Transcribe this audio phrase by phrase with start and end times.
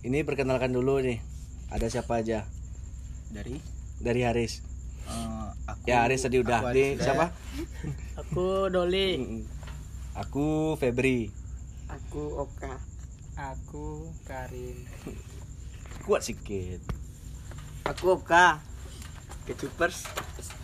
[0.00, 1.20] ini perkenalkan dulu nih.
[1.70, 2.48] Ada siapa aja?
[3.30, 3.60] Dari
[4.00, 4.64] Dari Haris.
[5.06, 6.60] eh, aku Ya Haris tadi udah.
[6.64, 7.30] aku Nih siapa?
[8.16, 9.08] Aku Doli.
[10.16, 11.30] Aku Febri.
[11.86, 12.74] Aku Oka.
[13.36, 14.84] Aku Karin.
[16.02, 16.80] Kuat sikit.
[17.86, 18.58] Aku Oka.
[19.44, 20.04] Kecupers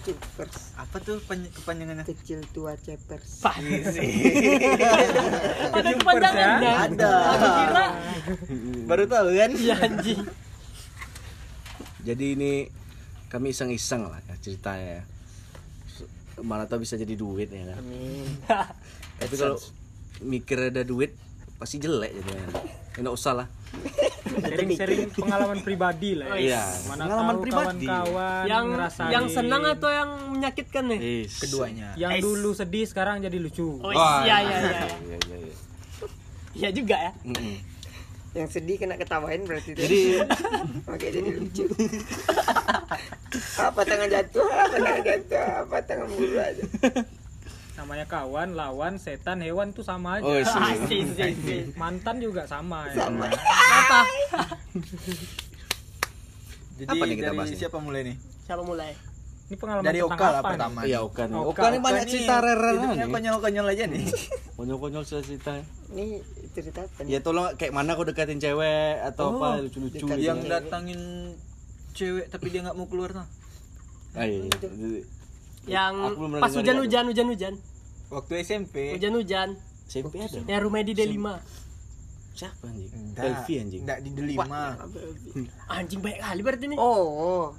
[0.07, 0.79] Cepers.
[0.79, 3.43] apa tuh kepanjangannya Kecil tua cepers.
[5.75, 6.71] Ada kepanjangannya.
[6.71, 7.87] ada Aku kira
[8.87, 10.23] baru tahu kan ya anjing.
[12.07, 12.71] Jadi ini
[13.27, 15.05] kami iseng-iseng lah ya ceritanya ya.
[16.47, 17.83] Mana tahu bisa jadi duit ya kan.
[17.83, 18.31] Amin.
[19.19, 19.59] Tapi kalau
[20.23, 21.19] mikir ada duit
[21.59, 22.63] pasti jelek jadinya.
[22.95, 23.49] Enggak usah lah.
[24.39, 26.33] Sering-sering pengalaman pribadi lah.
[26.33, 26.37] ya.
[26.37, 27.87] Iya, Mana pengalaman pribadi.
[27.87, 29.11] kawan-kawan Yang ngerasain.
[29.11, 31.01] yang senang atau yang menyakitkan nih?
[31.25, 31.33] Is.
[31.39, 33.79] keduanya yang dulu sedih sekarang jadi lucu.
[33.79, 34.71] Oh Wah, iya iya iya.
[35.03, 35.55] Iya iya iya.
[36.55, 37.13] Iya juga ya.
[37.23, 37.57] Mm-mm.
[38.33, 39.73] Yang sedih kena ketawain berarti.
[39.73, 40.01] Jadi
[40.93, 41.65] Oke jadi lucu.
[43.59, 46.65] apa tangan jatuh, apa tangan jatuh, apa tangan bulu aja.
[47.77, 50.25] Namanya kawan, lawan, setan, hewan tuh sama aja.
[50.25, 50.61] oh sih.
[50.73, 51.61] Asik sih sih.
[51.75, 52.89] Mantan juga sama.
[52.89, 53.05] ya.
[53.05, 53.29] Sama.
[53.29, 54.01] Apa?
[56.77, 57.59] jadi Apa nih kita dari bahas nih?
[57.59, 58.93] siapa mulai nih Siapa mulai?
[59.47, 61.37] Ini pengalaman dari Oka lah pertama Iya Oka nih.
[61.39, 61.49] Oka.
[61.55, 63.07] Oka nih banyak cerita nih rere nih.
[63.09, 64.05] konyol-konyol aja nih
[64.59, 65.53] Konyol-konyol cerita.
[65.89, 66.05] Ini
[66.51, 67.09] cerita apa nih?
[67.09, 70.09] Ya tolong kayak mana kau deketin cewek atau Oh, apa lucu-lucu gitu.
[70.19, 70.51] yang Cewek.
[70.51, 71.01] datangin
[71.93, 73.25] cewek tapi dia nggak mau keluar tuh
[74.13, 75.01] Ah, iya, iya.
[75.67, 75.95] Yang
[76.39, 77.55] pas dengar hujan-hujan hujan-hujan.
[78.07, 79.49] waktu SMP Hujan-hujan.
[79.85, 80.39] SMP ada.
[80.47, 81.27] Yang rumah di D5.
[82.37, 82.91] Siapa anjing?
[83.17, 83.83] Delvi anjing.
[83.83, 84.77] nggak di delima
[85.67, 86.79] Anjing banyak kali berarti nih.
[86.79, 87.57] Oh,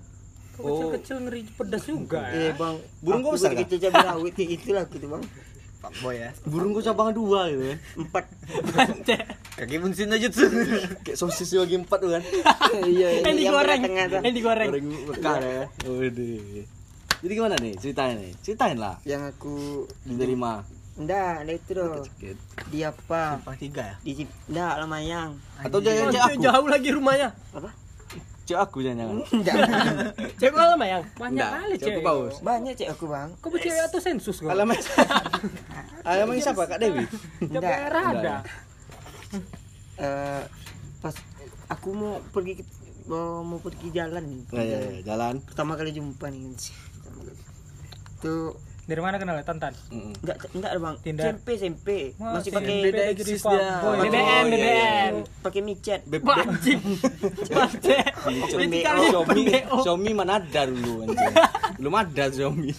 [0.53, 2.53] Kok Kecil-kecil ngeri pedas juga eh ya.
[2.53, 2.75] bang.
[3.01, 5.23] Burung kau besar gitu cabai rawit itulah gitu bang.
[5.77, 7.77] pak boy ya Burung kau cabang dua gitu ya.
[7.95, 8.23] Empat.
[9.53, 10.45] Kaki bunsin aja tuh
[11.01, 12.23] Kayak sosis lagi empat tuh kan.
[12.89, 13.81] Iya, Yang ini yang digoreng.
[14.13, 14.69] Yang digoreng.
[14.69, 15.65] Goreng bekal ya.
[15.83, 16.76] Waduh.
[17.17, 18.31] Jadi gimana nih ceritanya nih?
[18.45, 18.95] Ceritain lah.
[19.01, 19.55] Yang aku
[20.05, 20.61] Diterima.
[20.97, 22.01] Enggak, ada itu loh.
[22.05, 22.37] Sedikit.
[22.73, 23.37] Di apa?
[23.37, 25.31] simpang tiga ya Di enggak Lamayang.
[25.61, 26.41] Atau jangan cek aku.
[26.41, 27.29] Jauh lagi rumahnya.
[28.47, 29.21] Cek aku jangan.
[29.29, 29.55] Enggak.
[30.41, 31.03] Cek lama yang.
[31.17, 32.25] Banyak kali cek aku.
[32.41, 33.29] Banyak cek aku bang.
[33.41, 34.49] Kok cewek atau sensus kok?
[34.49, 34.79] Alamat.
[36.07, 37.05] Alamat siapa Kak Dewi?
[37.43, 37.61] Enggak.
[37.61, 38.35] daerah ada.
[39.97, 40.41] Eh,
[41.01, 41.15] pas
[41.67, 42.61] aku mau pergi
[43.09, 44.41] mau, mau pergi jalan nih.
[44.53, 45.41] Nah, ya, ya, jalan.
[45.43, 46.53] Pertama kali jumpa nih.
[46.53, 46.86] Kali.
[48.19, 48.57] Tuh
[48.87, 49.75] Dari mana kenal Tantan?
[49.91, 50.15] Mm-mm.
[50.23, 50.95] enggak enggak ada bang.
[51.03, 51.23] Tinder.
[51.27, 51.87] SMP SMP.
[52.15, 53.59] Masih si pakai jadi eksis fuckboy.
[53.59, 53.83] dia.
[53.83, 54.47] Oh, BBM, iya, iya.
[54.47, 55.13] BBM.
[55.43, 56.01] pakai micet.
[56.07, 56.81] Anjing.
[58.79, 59.43] Kali Xiaomi.
[59.83, 61.33] Xiaomi mana ada dulu anjing.
[61.83, 62.71] Belum ada Xiaomi.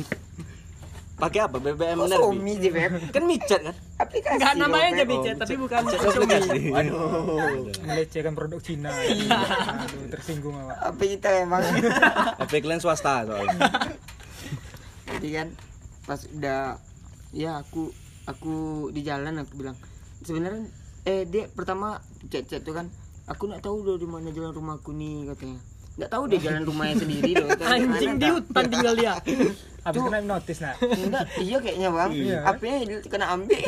[1.19, 1.61] Pakai apa?
[1.61, 2.15] BBM Nerbi.
[2.17, 2.93] Xiaomi di web?
[3.13, 3.75] Kan micet kan?
[4.01, 4.35] Aplikasi.
[4.41, 5.11] Enggak namanya aja Bang.
[5.13, 6.17] bicet, tapi bukan Micet Xiaomi.
[6.17, 6.59] aplikasi.
[7.85, 8.89] Melecehkan produk Cina.
[8.97, 10.89] Aduh, tersinggung awak.
[10.89, 11.61] Apa kita emang?
[12.41, 13.61] HP kalian swasta soalnya.
[15.09, 15.49] Jadi kan
[16.05, 16.61] pas udah
[17.31, 17.93] ya aku
[18.25, 18.55] aku
[18.91, 19.77] di jalan aku bilang
[20.21, 20.65] sebenarnya
[21.05, 22.89] eh dia pertama chat-chat tuh kan
[23.25, 25.61] aku nggak tahu di mana jalan rumahku nih katanya
[25.99, 29.15] nggak tahu deh jalan rumahnya sendiri loh Anjing "Mana di tak?" hutan tinggal dia.
[29.79, 30.75] Habis kena hipnotis nah.
[30.79, 32.39] enggak iya kayaknya bang Iya.
[32.45, 33.59] HP-nya kena ambil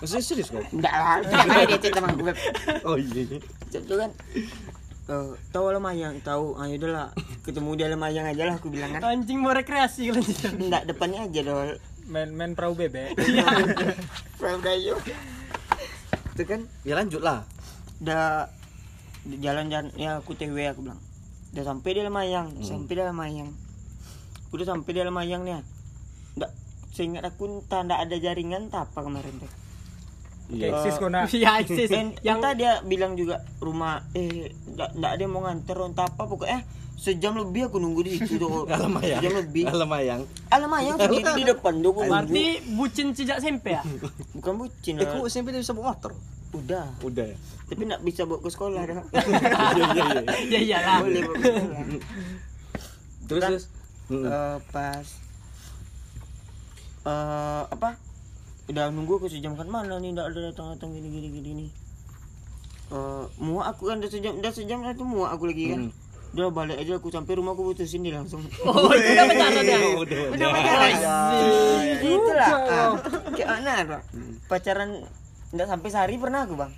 [0.00, 0.64] Maksudnya serius kok?
[0.72, 2.32] enggak lah enggak dia chat sama gue
[2.84, 3.22] Oh iya.
[3.68, 4.10] chat tuh kan
[5.10, 7.08] eh tahu lah mayang tahu ayo udah lah
[7.42, 9.02] ketemu di dalam mayang aja lah aku bilang kan.
[9.02, 10.70] Anjing mau rekreasi kalian.
[10.70, 11.74] enggak depannya aja dong
[12.10, 13.14] Main main perahu bebek.
[14.40, 14.98] Prabayo
[16.34, 16.60] itu kan?
[16.86, 17.42] Ya lanjut lah.
[18.00, 18.48] udah
[19.26, 21.02] di jalan-jalan ya aku TW aku bilang.
[21.50, 23.50] Udah sampai di Lemayang sampai di Lemayang
[24.50, 25.62] udah sampai di Lemayang nih
[26.38, 26.50] enggak
[26.90, 29.50] seingat aku entah enggak ada jaringan tak apa kemarin tuh
[30.50, 31.24] Kayak eksis kok nah.
[31.24, 31.88] Iya, eksis.
[31.94, 36.04] Dan Yang entah dia bilang juga rumah eh enggak enggak ada yang mau nganter entah
[36.04, 36.60] apa pokoknya
[36.92, 39.18] sejam lebih aku nunggu di situ tuh Alamayang.
[39.18, 40.20] sejam lebih Alamayang.
[40.48, 43.82] Alamayang sendiri di depan tuh aku berarti bucin sejak SMP ya?
[44.36, 46.12] bukan bucin Eh kok SMP dia bisa bawa motor?
[46.50, 47.36] udah Udah ya.
[47.64, 49.06] tapi enggak bisa bawa ke sekolah dah
[49.70, 50.22] Iya iya iya.
[50.44, 50.98] Ya iyalah.
[51.00, 51.82] boleh bawa ke sekolah
[53.22, 53.64] Terus Kan, terus.
[54.10, 55.06] Eh, pas
[57.00, 57.88] eh apa
[58.70, 61.68] udah nunggu aku sejam kan mana nih nggak ada datang datang gini gini gini nih
[62.90, 65.82] eh muak aku kan udah sejam udah sejam itu muak aku lagi kan
[66.30, 69.78] udah balik aja aku sampai rumah aku putusin dia langsung Oh, itu udah pacaran ya?
[70.06, 70.22] Udah.
[70.30, 70.90] Udah pacaran.
[71.90, 72.90] itulah ah,
[73.34, 74.02] kayak mana Bang?
[74.46, 74.88] pacaran
[75.50, 76.72] nggak sampai sehari pernah aku bang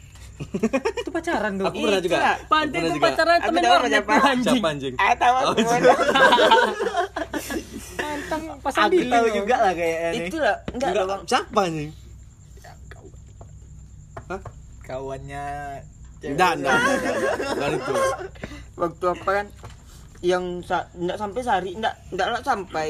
[0.98, 1.70] Itu pacaran tuh.
[1.70, 2.16] Aku pernah juga.
[2.50, 3.04] Pernah itu juga.
[3.04, 4.42] pacaran temen warnet anjing.
[4.58, 4.94] Siapa anjing?
[4.98, 5.60] ah tahu aku
[7.94, 9.34] Tantang pasang aku tahu loh.
[9.34, 11.90] juga lah kayaknya nih itulah enggak Enggak, bang siapa anjing?
[14.82, 15.44] kawannya
[16.22, 16.78] Enggak, enggak.
[17.50, 17.92] Enggak itu.
[18.74, 19.46] waktu apa kan
[20.20, 22.88] yang sa enggak sampai sehari enggak enggak lah sampai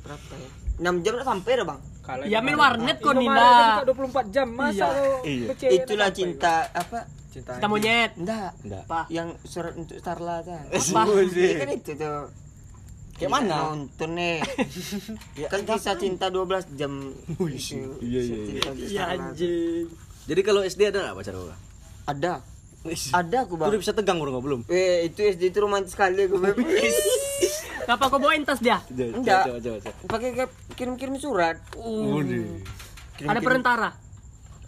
[0.00, 0.50] berapa ya
[0.82, 3.36] 6 jam enggak sampai dah bang Kalau Ya, main warnet kok, Ninda.
[3.36, 4.88] kan buka 24 jam masa
[5.22, 5.46] Iya.
[5.46, 5.70] lo Iya.
[5.74, 6.98] itulah cinta apa
[7.30, 7.54] Cinta.
[7.54, 8.10] Kita monyet.
[8.16, 8.82] enggak Enggak.
[9.06, 11.00] Yang surat untuk Starla tuh Apa?
[11.22, 12.26] Iya kan itu tuh
[13.20, 13.76] Kayak mana?
[13.76, 14.40] nonton nih
[15.52, 18.60] kan kisah cinta 12 jam Itu, iya, iya, iya.
[18.88, 19.92] Iya anjing.
[20.24, 21.52] Jadi kalau SD ada enggak pacar lo?
[22.08, 22.40] ada
[23.12, 24.64] ada aku bang udah bisa tegang bro belum?
[24.72, 26.40] eh itu SD itu romantis sekali aku.
[27.84, 28.80] Kenapa kau bawain tas dia?
[28.88, 29.52] Enggak.
[30.08, 32.40] Pakai kirim-kirim surat Udah.
[33.20, 33.92] Ada perantara.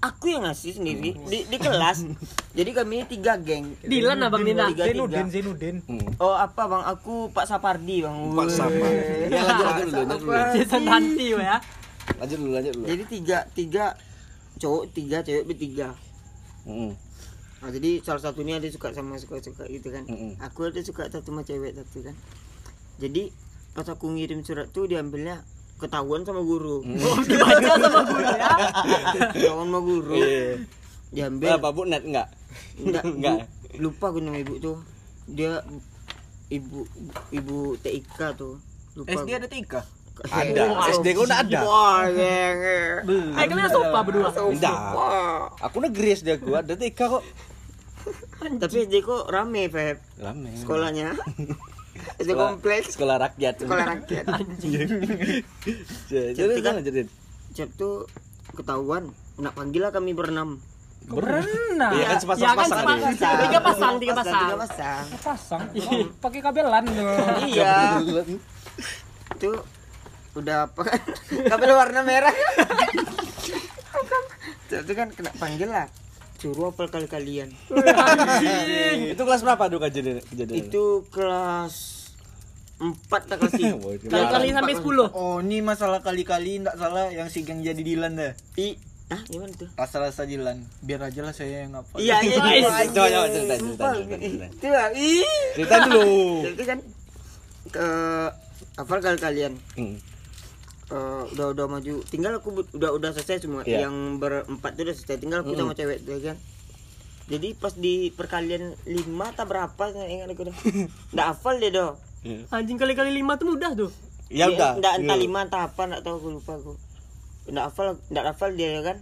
[0.02, 2.02] Aku yang ngasih sendiri di, di kelas
[2.58, 4.66] jadi kami tiga geng Dilan abang Nina.
[4.68, 6.02] tiga Zainuddin tiga Zainuddin Hmm.
[6.18, 8.86] oh apa bang aku Pak Sapardi bang Pak Sapa.
[9.32, 10.32] Ya lanjut lanjut dulu, lanjut dulu.
[10.52, 10.82] Jason
[11.38, 11.56] ya.
[12.18, 12.84] Lanjut dulu, lanjut dulu.
[12.84, 13.84] jadi tiga tiga
[14.58, 15.88] cowok tiga cewek bertiga
[16.62, 16.92] Heeh.
[17.58, 20.38] nah, jadi salah satunya ada suka sama suka suka gitu kan Mm-mm.
[20.38, 22.14] aku ada suka satu sama cewek satu kan
[22.98, 23.30] jadi
[23.72, 25.40] pas aku ngirim surat tuh diambilnya
[25.82, 28.48] ketahuan sama guru Oh, dibaca sama guru ya.
[29.28, 30.46] ketahuan sama guru Iya.
[31.10, 32.28] diambil Berapa Bu net enggak?
[32.76, 33.34] enggak Enggak.
[33.36, 33.50] Bu-
[33.82, 34.76] lupa aku nama ibu tuh
[35.24, 35.60] dia
[36.48, 36.84] ibu
[37.30, 38.60] ibu TIK tuh
[38.94, 39.80] lupa SD ada tiga.
[40.28, 40.76] Ada.
[40.92, 41.60] SD kau enggak ada.
[41.62, 42.58] wah geng
[43.32, 44.28] Eh kalian sofa berdua.
[44.28, 44.76] Enggak.
[45.58, 47.24] Aku negeri SD aku ada TK kok.
[48.60, 50.52] tapi SD kok rame Feb Rame.
[50.54, 51.16] sekolahnya
[51.92, 52.88] SD Sekolah- kompleks.
[52.90, 53.54] Sekolah rakyat.
[53.58, 54.24] sekolah rakyat.
[56.08, 57.00] Jadi Jadi kan jadi.
[57.52, 58.08] Cep tuh
[58.52, 59.12] ketahuan.
[59.36, 60.56] Nak panggil lah kami berenam.
[61.02, 63.10] Berenang Iya kan Ya kan sepasang-pasang sepasang.
[63.10, 63.42] ada.
[63.42, 64.38] Tiga pasang, tiga Pasang, pasang.
[64.40, 65.04] tiga pasang.
[65.18, 65.62] pasang.
[65.82, 67.10] Oh, pakai kabelan tuh
[67.50, 67.98] iya.
[69.34, 69.50] Itu
[70.32, 70.82] udah apa?
[70.86, 71.00] Kan
[71.50, 72.30] kabel warna merah.
[74.72, 75.84] Itu kan kena panggil lah
[76.42, 77.48] suruh apel kali kalian
[79.08, 80.56] Itu kelas berapa tuh kejadian kejadian?
[80.60, 81.74] itu kelas
[82.76, 84.10] empat tak kelas tiga Waduh.
[84.10, 85.14] Kali-kali sampai 10.
[85.14, 88.34] Oh, ini masalah kali-kali enggak salah yang si geng jadi Dilan dah.
[88.56, 88.74] i
[89.06, 90.66] ah gimana tuh Rasa-rasa Dilan.
[90.80, 91.94] Biar aja lah saya yang apa.
[91.96, 93.86] iya iya Guys, itu coba, coba, cerita, cerita,
[94.50, 94.86] cerita,
[95.54, 95.76] cerita.
[95.84, 96.10] dulu.
[96.44, 96.78] itu kan
[97.68, 97.86] ke
[98.74, 99.94] apel kali kalian Hmm.
[100.92, 102.04] Eh, udah udah maju.
[102.04, 103.64] Tinggal aku udah udah selesai semua.
[103.64, 103.88] Iya.
[103.88, 105.16] yang berempat itu udah selesai.
[105.18, 106.36] Tinggal aku sama cewek tuh kan?
[107.24, 110.56] Jadi pas di perkalian lima tak berapa nggak ingat aku dah
[111.14, 111.92] nggak hafal dia doh.
[112.50, 113.88] Anjing kali-kali lima tuh mudah tuh.
[114.28, 114.70] Ya Dia- udah.
[114.76, 115.22] nggak entah Iya.
[115.22, 116.72] lima entah apa nggak tahu aku lupa aku.
[117.48, 118.96] Nggak hafal nggak hafal dia ya kan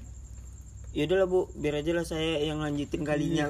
[0.91, 1.41] ya udahlah bu.
[1.55, 3.47] Biar aja lah saya yang lanjutin kalinya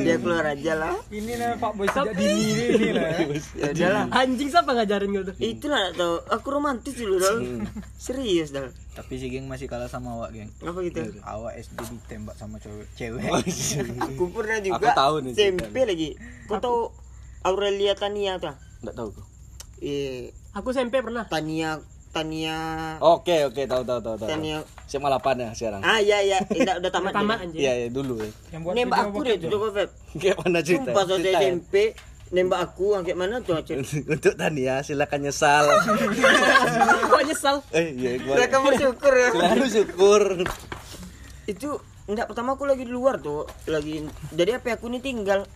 [0.00, 0.94] dia keluar aja lah.
[1.12, 3.10] Ini nih Pak Boy sejak dini ini, lah.
[3.56, 4.04] Ya udahlah.
[4.10, 5.36] Anjing siapa ngajarin gue tuh?
[5.36, 7.64] itulah nggak tahu aku romantis dulu dong
[7.96, 10.50] serius dong Tapi si geng masih kalah sama awak, geng.
[10.60, 11.00] apa gitu?
[11.22, 12.86] Awak SD ditembak sama cewek.
[12.96, 13.24] cewek.
[14.04, 16.08] aku pernah juga Aku tahu nih SMP lagi.
[16.48, 16.78] Kau tahu
[17.44, 18.52] Aurelia Tania tuh.
[18.84, 19.26] Enggak tahu kok.
[19.80, 21.24] eh Aku SMP pernah.
[21.30, 21.78] Tania
[22.10, 22.58] Tania
[22.98, 24.26] Oke, oke, tahu tahu tahu tahu.
[24.26, 25.80] Tania Siapa 8 ya sekarang?
[25.80, 27.60] ah iya iya udah udah tamat Tamat anjing.
[27.60, 28.30] Iya, iya dulu ya.
[28.50, 29.48] yang buat nembak aku deh tuh.
[29.48, 29.90] kok Feb
[30.20, 30.78] Kayak mana cerita?
[30.84, 31.40] sumpah saya Cerita ya?
[31.48, 31.74] SMP
[32.30, 33.74] nembak aku kayak mana tuh Aceh
[34.12, 35.64] Untuk Tania silakan nyesal.
[37.06, 37.56] Kok nyesal?
[37.70, 38.34] eh, iya gua.
[38.36, 40.22] silakan bersyukur ya Selalu syukur.
[41.44, 41.70] itu
[42.06, 45.46] enggak pertama aku lagi di luar tuh lagi jadi HP aku ini tinggal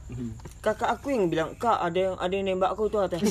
[0.60, 3.22] kakak aku yang bilang kak ada yang ada yang nembak aku tuh atas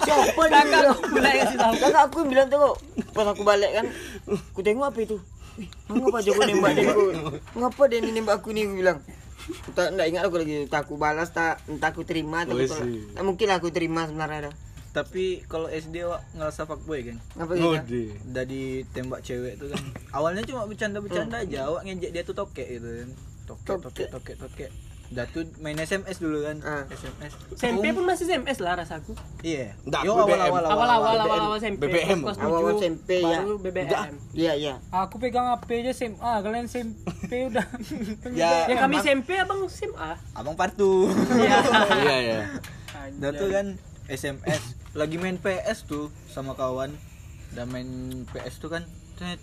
[0.00, 1.72] siapa dia bilang Mulai kasih tahu.
[1.78, 2.76] kakak aku yang bilang tuh kok
[3.12, 3.86] pas aku balik kan
[4.28, 5.16] aku tengok apa itu
[5.88, 7.04] ngapa Joko nembak dia aku
[7.56, 8.98] ngapa dia ini nembak aku nih aku bilang
[9.72, 12.76] tak enggak ingat aku lagi entah aku balas tak entah aku terima atau Wih, aku
[13.14, 14.54] tak mungkin aku terima sebenarnya dah
[14.96, 17.20] Tapi kalau SD awak ngerasa fuckboy, geng.
[17.36, 18.02] ngapa gitu Ngode.
[18.32, 19.84] Udah ditembak cewek tuh kan.
[20.08, 21.68] Awalnya cuma bercanda-bercanda aja.
[21.68, 23.10] Awak ngejek dia tuh tokek gitu kan.
[23.44, 24.70] Tokek, tokek, tokek, tokek.
[25.06, 26.58] Udah tuh main SMS dulu kan.
[26.66, 26.82] Ah.
[26.90, 27.32] SMS.
[27.54, 29.14] SMP pun masih SMS lah rasaku.
[29.40, 29.78] Iya.
[29.86, 30.50] Nggak, Yo BBM.
[30.50, 31.80] awal-awal Awal-awal awal-awal SMP.
[31.86, 32.20] BBM.
[32.26, 33.38] Awal-awal SMP, ya.
[33.42, 34.14] Baru BBM.
[34.36, 37.64] iya iya aku pegang HP aja SMA kalian SMP udah
[38.34, 40.18] Ya, Ya kami SMP abang SMA.
[40.34, 41.08] Abang Partu.
[41.36, 41.58] Iya.
[42.02, 42.38] Iya, iya.
[43.16, 43.66] Udah tuh kan
[44.06, 46.94] SMS lagi main PS tuh sama kawan
[47.54, 47.88] udah main
[48.32, 48.82] PS tuh kan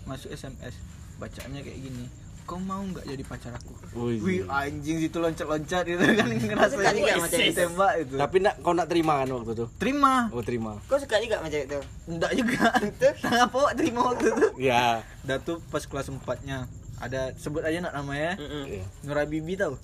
[0.04, 0.74] masuk SMS
[1.18, 2.06] bacaannya kayak gini
[2.44, 4.20] kau mau nggak jadi pacar aku Wih.
[4.20, 7.48] wih anjing situ loncat-loncat gitu kan ngerasa juga sama cewek.
[7.50, 9.66] ditembak itu Tapi nak kau nak terima kan waktu itu?
[9.74, 10.76] terima Oh, terima.
[10.84, 12.68] kau suka juga sama cewek tuh enggak juga
[13.16, 15.00] kenapa wak terima waktu itu Ya.
[15.22, 18.64] udah tuh pas kelas 4 nya ada sebut aja nak namanya Mm-mm.
[18.70, 18.84] Iya.
[19.02, 19.74] Nur Habibi tau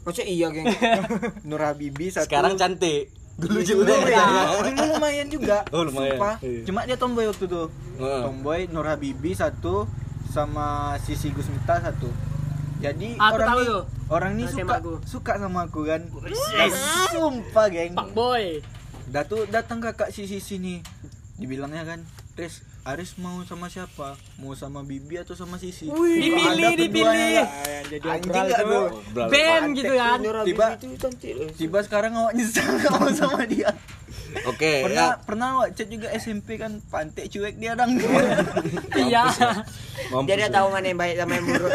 [0.00, 0.64] Masa iya geng
[1.48, 3.12] Nur Habibi satu Sekarang cantik.
[3.36, 3.94] Dulu dulu juga.
[4.06, 4.24] ya,
[4.60, 6.12] dulu lumayan juga Oh, lumayan.
[6.14, 6.34] Sumpah.
[6.40, 6.60] Iya.
[6.64, 8.20] cuma dia tomboy waktu tuh Heeh.
[8.22, 9.84] tomboy Nur Habibi satu
[10.30, 10.66] sama
[10.98, 12.08] Sisi Gusmita satu
[12.78, 13.82] Jadi Aku orang tahu ini tuh.
[14.08, 14.92] orang ini suka aku.
[15.04, 16.00] suka sama aku kan.
[16.00, 16.70] Dan
[17.06, 17.92] sumpah geng.
[17.92, 18.64] Pak Boy.
[19.06, 20.80] Dah tuh datang kakak sisi sini.
[21.34, 22.00] Dibilangnya kan,
[22.34, 24.12] "Res, Aris mau sama siapa?
[24.36, 27.28] Mau sama Bibi atau sama Sisi?" Dipilih, Ada keduanya, dipilih.
[27.30, 27.44] ya.
[27.86, 28.86] jadi Anjing gak tuh.
[29.26, 30.18] Band gitu kan.
[30.42, 30.70] Tiba-.
[31.52, 33.68] Tiba sekarang awak nyesal gak mau sama dia.
[34.46, 35.14] Oke, Pernah ya.
[35.20, 37.98] pernah awak chat juga SMP kan pantek cuek dia dong.
[39.00, 39.26] Iya.
[40.08, 40.50] Mampus Jadi lu.
[40.50, 41.72] tahu mana yang baik sama yang buruk.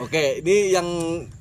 [0.00, 0.88] Oke, ini yang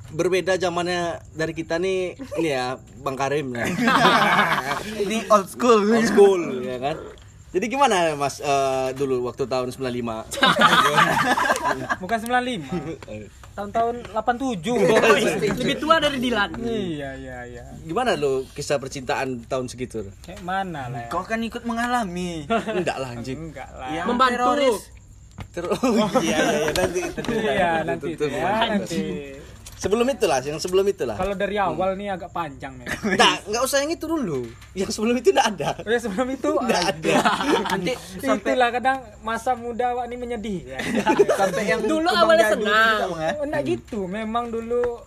[0.09, 3.65] berbeda zamannya dari kita nih ini ya Bang Karim ya.
[4.99, 5.85] Ini old school.
[5.85, 6.97] Old school ya kan.
[7.49, 9.79] Jadi gimana Mas eh, dulu waktu tahun 95?
[12.01, 13.38] Bukan 95.
[13.59, 14.71] Tahun-tahun 87.
[15.51, 16.47] Lebih tua dari Dilan.
[16.63, 17.63] iya, iya, iya.
[17.83, 20.07] Gimana lu kisah percintaan tahun segitu?
[20.23, 21.09] Kayak mana lah ya?
[21.11, 22.47] Kau kan ikut mengalami.
[22.79, 23.51] Enggak lah anjing.
[23.51, 23.91] Enggak lah.
[23.91, 24.35] Yang Membantu.
[24.39, 24.79] teroris.
[25.49, 25.79] Terus
[26.19, 26.99] iya iya iya nanti
[27.31, 28.69] Iya, nanti itu Tutup, ya, mantap.
[28.71, 29.01] nanti.
[29.79, 31.15] Sebelum itulah, yang sebelum itulah.
[31.15, 32.87] Kalau dari awal nih agak panjang nih.
[33.15, 34.43] Nah, enggak usah yang itu dulu.
[34.75, 35.69] Yang sebelum itu enggak ada.
[35.79, 37.13] Oh ya sebelum itu Enggak ada.
[37.71, 37.93] Nanti
[38.27, 40.79] sampai Itulah kadang masa muda awak ini menyedih ya.
[41.39, 43.09] sampai yang Dulu awalnya senang.
[43.15, 43.31] ya?
[43.39, 43.99] Oh, enggak gitu.
[44.05, 44.99] Memang dulu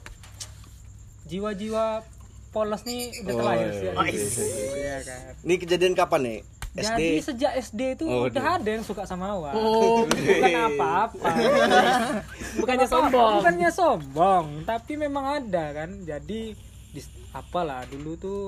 [1.24, 2.00] jiwa-jiwa
[2.48, 3.86] polos nih udah Oh, terlahir iya, sih.
[3.86, 4.42] iya, gitu.
[4.74, 5.30] Iya kan.
[5.42, 6.38] Ini kejadian kapan nih?
[6.72, 6.88] SD.
[6.88, 8.56] Jadi sejak SD itu Oh, udah dia.
[8.56, 9.52] ada yang suka sama awak.
[9.52, 10.08] Oh.
[10.08, 11.28] Bukan apa-apa.
[12.60, 13.32] Bukannya sombong.
[13.38, 16.00] Bukannya sombong, tapi memang ada kan.
[16.00, 16.56] Jadi
[16.90, 18.40] dis, apalah dulu tuh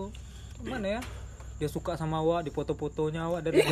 [0.63, 1.01] mana ya?
[1.55, 3.71] Dia suka sama awak di foto-fotonya awak dari jauh.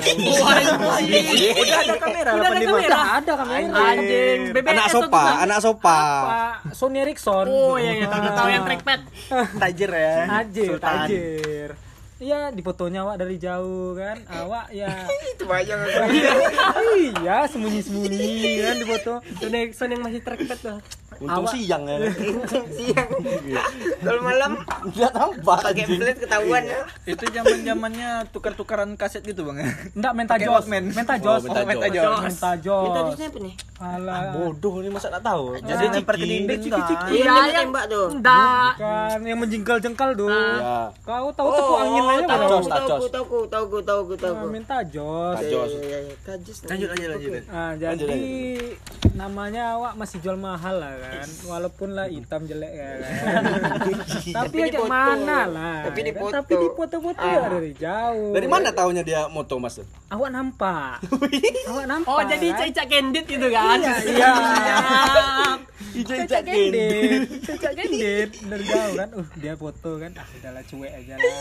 [1.58, 2.68] Udah ada kamera Udah ada 85.
[2.68, 3.00] kamera.
[3.10, 3.80] ada kamera.
[3.90, 4.38] Anjing.
[4.52, 5.34] BBS Anak sopa, kan?
[5.42, 5.98] anak sopa.
[6.70, 7.46] Sony Ericsson.
[7.48, 9.00] Oh iya iya tahu tahu yang trackpad.
[9.64, 10.16] Tajir ya.
[10.30, 10.92] Tajir, Sultan.
[11.08, 11.70] tajir.
[12.22, 14.14] Iya, di fotonya awak dari jauh kan.
[14.24, 14.94] Awak ya
[15.34, 16.06] Itu banyak aku.
[17.18, 18.30] iya sembunyi-sembunyi
[18.62, 19.12] kan di foto.
[19.74, 20.78] Sony yang masih trackpad tuh.
[21.18, 21.98] Untung Awak- siang ya.
[22.78, 23.08] Siang.
[24.00, 24.50] Kalau malam
[24.82, 25.58] Enggak nampak.
[25.60, 26.80] pakai flash ketahuan ya.
[27.04, 29.60] Itu zaman-zamannya tukar-tukaran kaset gitu, Bang.
[29.92, 30.54] Enggak menta Pakai jos.
[30.56, 30.84] Walkman.
[30.90, 31.40] Menta Oh, jos.
[31.44, 32.02] menta menta jos.
[32.02, 32.22] jos.
[32.22, 32.86] Menta jos.
[32.86, 33.54] Kita tuh siapa nih?
[33.78, 34.20] Alah.
[34.32, 35.44] Bodoh ini masa enggak tahu.
[35.60, 37.04] Jadi lempar ke dinding ciki-ciki.
[37.12, 38.06] Iya, Iya, yang tembak tuh.
[38.10, 38.70] Enggak.
[38.78, 40.30] Kan yang menjengkal-jengkal tuh.
[40.32, 40.90] Ya.
[41.02, 42.48] Kau tahu tepuk angin aja Oh, tahu, kalau.
[42.52, 42.90] Tajos, tahu, tajos.
[42.92, 44.34] tahu, tahu, tahu, tahu, tahu, tahu.
[44.36, 45.36] Nah, minta jos.
[45.40, 45.70] Tajos.
[45.72, 46.58] Iya, iya, iya, Tajos.
[46.68, 47.32] Lanjut, lanjut, lanjut.
[47.48, 48.20] Nah, Lanjut, jadi
[49.12, 51.28] namanya awak masih jual mahal lah kan.
[51.44, 53.42] Walaupun lah hitam jelek ya kan.
[54.40, 54.88] Tapi kayak dipoto.
[54.88, 55.78] mana lah.
[55.88, 56.10] Tapi ya kan?
[56.16, 56.32] dipoto.
[56.32, 58.32] Tapi di foto-foto ya dari jauh.
[58.32, 59.76] Dari mana taunya dia moto Mas?
[60.08, 60.96] Awak nampak.
[61.70, 62.12] awak nampak.
[62.12, 62.58] Oh jadi kan?
[62.64, 63.78] cicak candid gitu kan?
[63.82, 64.32] Iya.
[65.92, 67.20] Cicak candid.
[67.44, 69.08] Cicak candid dari jauh kan.
[69.12, 70.10] Uh, dia foto kan.
[70.16, 71.34] Ah, udahlah cuek aja lah.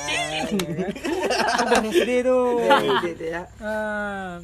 [0.54, 0.90] Ya kan?
[1.62, 2.46] Udah SD tuh.
[3.04, 3.42] Gitu ya.
[3.58, 4.40] Ah,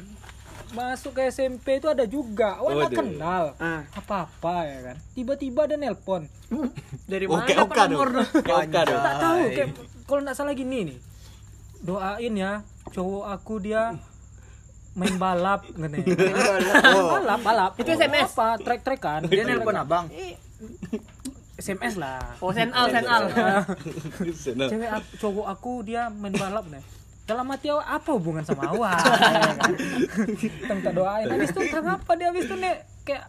[0.70, 2.56] masuk ke SMP itu ada juga.
[2.56, 2.98] Nggak Waduh.
[2.98, 3.82] kenal Ah.
[3.90, 4.96] apa-apa ya kan.
[5.12, 6.28] Tiba-tiba ada nelpon.
[7.04, 7.90] Dari Oke, mana oke dapat dong.
[7.92, 8.08] nomor?
[8.24, 8.76] Oke.
[8.78, 9.68] Tak tahu kayak
[10.04, 10.98] kalau nggak salah gini nih.
[11.78, 12.52] Doain ya
[12.88, 13.94] cowok aku dia
[14.92, 16.04] main balap katanya.
[16.90, 17.14] Oh.
[17.14, 17.72] balap, balap.
[17.76, 18.34] Itu SMS?
[18.34, 18.58] Apa?
[18.58, 19.30] Trek-trekan.
[19.30, 20.10] Dia nelpon abang.
[21.58, 22.22] SMS lah.
[22.38, 23.22] Oh senal senal.
[24.46, 24.64] Sana.
[24.70, 26.78] Cewek aku, cowok aku dia main balap nih.
[27.26, 29.02] Dalam hati awak apa hubungan sama awak?
[29.04, 29.56] ya kan?
[30.38, 31.26] Kita minta doain.
[31.28, 32.74] Habis itu tentang apa dia habis itu nih
[33.04, 33.24] kayak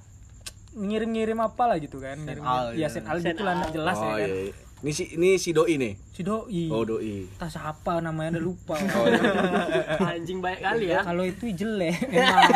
[0.77, 2.15] ngirim-ngirim apa lah gitu kan.
[2.21, 2.45] Ngirim,
[2.77, 2.88] ya ya.
[2.88, 4.29] sen al gitu lah jelas Oh ya kan.
[4.29, 4.53] iya.
[4.79, 5.93] Ini si ini si doi nih.
[6.15, 6.71] Si doi.
[6.71, 7.27] Oh doi.
[7.27, 8.79] Entah siapa namanya udah lupa.
[8.79, 10.00] Oh iya.
[10.15, 11.03] Anjing baik kali ya.
[11.03, 12.48] Kalau itu jelek emang.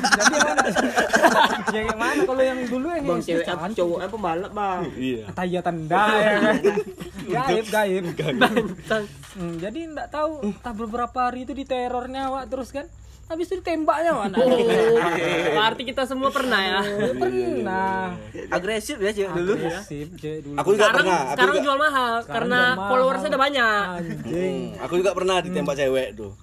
[0.00, 0.62] Jadi mana?
[1.70, 4.80] ya yang mana kalau yang dulu yang Bang yang cewek cowoknya pembalap, Bang.
[4.96, 5.24] Iya.
[5.32, 6.56] Taya tanda ya kan.
[7.50, 8.04] gaib gaib.
[9.30, 12.86] Hmm, jadi enggak tahu entah beberapa hari itu diterornya awak terus kan.
[13.30, 14.34] Habis itu ditembaknya mana?
[14.42, 14.50] Oh,
[15.54, 16.80] berarti kita semua pernah ya.
[17.14, 18.18] Pernah.
[18.50, 19.54] Agresif ya cewek dulu.
[19.54, 20.58] Agresif cewek dulu.
[20.58, 21.20] Aku juga Sekarang pernah.
[21.22, 23.86] Aku sekarang juga, jual mahal Sekarang karena followersnya udah banyak.
[23.86, 24.62] Anjing.
[24.74, 26.34] Hmm, aku juga pernah ditembak cewek tuh.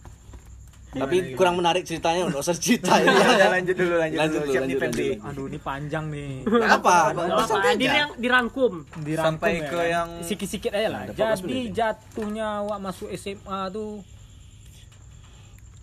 [1.00, 3.10] Tapi kurang menarik ceritanya untuk usah cerita ya.
[3.10, 4.50] Ya, lanjut dulu, lanjut, Lanjut dulu.
[4.50, 5.16] Siap lanjut, nih lanjut.
[5.24, 6.32] Aduh ini panjang nih.
[6.44, 6.98] Nggak apa?
[7.14, 8.74] Apa, dirang, dirangkum.
[8.98, 11.02] Dirangkum Sampai ya ke yang sikit-sikit aja lah.
[11.06, 14.02] Ada 14 Jadi jatuhnya awak masuk SMA tuh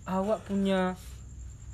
[0.05, 0.93] awak punya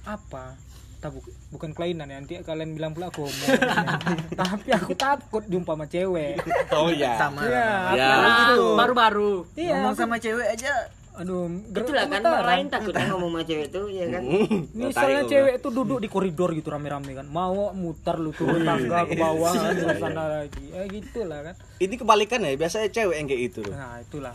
[0.02, 0.56] apa?
[0.98, 3.46] Tak, bu- bukan kelainan ya, nanti kalian bilang pula aku homo.
[4.38, 6.38] Tapi aku takut jumpa sama cewek.
[6.70, 7.18] Oh iya.
[7.18, 7.42] sama.
[7.42, 8.10] Iya, Ya.
[8.16, 8.66] Nah, gitu.
[8.78, 9.34] baru-baru.
[9.52, 10.70] Iya, Ngomong aku- sama cewek aja
[11.14, 14.24] aduh, Itulah kan orang lain takutnya ngomong sama cewek tuh, ya kan.
[14.72, 19.16] Misalnya cewek itu duduk di koridor gitu rame-rame kan, mau muter lu turun tangga ke
[19.16, 21.56] bawah kan, ke sana lagi, ya gitulah kan.
[21.78, 23.62] Ini kebalikan ya, biasanya cewek yang kayak itu.
[23.66, 24.34] Nah itulah.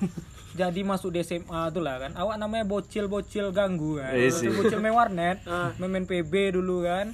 [0.52, 2.12] Jadi masuk di SMA tuh lah kan.
[2.12, 4.16] Awak namanya bocil-bocil ganggu kan.
[4.16, 4.49] Iya sih.
[4.49, 5.45] Bocil main warnet,
[5.76, 7.12] main, main PB dulu kan.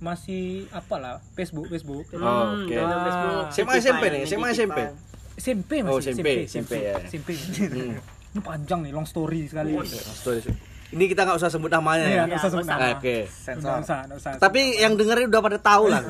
[0.00, 2.72] masih apalah Facebook Facebook Hmm, Oke.
[2.72, 3.44] dalam Facebook.
[3.52, 4.78] SMA SMP nih, SMA SMP.
[5.36, 6.96] SMP masih Oh, SMP, SMP, ya.
[7.04, 7.28] SMP.
[8.30, 9.74] Ini panjang nih long story sekali.
[9.86, 10.38] Story.
[10.90, 12.22] Ini kita nggak usah sebut namanya Iya, ya.
[12.26, 13.18] nggak usah sebut Oke.
[13.30, 14.30] Nggak usah, nggak usah.
[14.42, 16.02] Tapi yang dengerin udah pada tahu lah.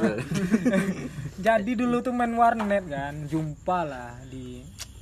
[1.46, 4.60] Jadi dulu tuh main warnet kan, jumpa lah di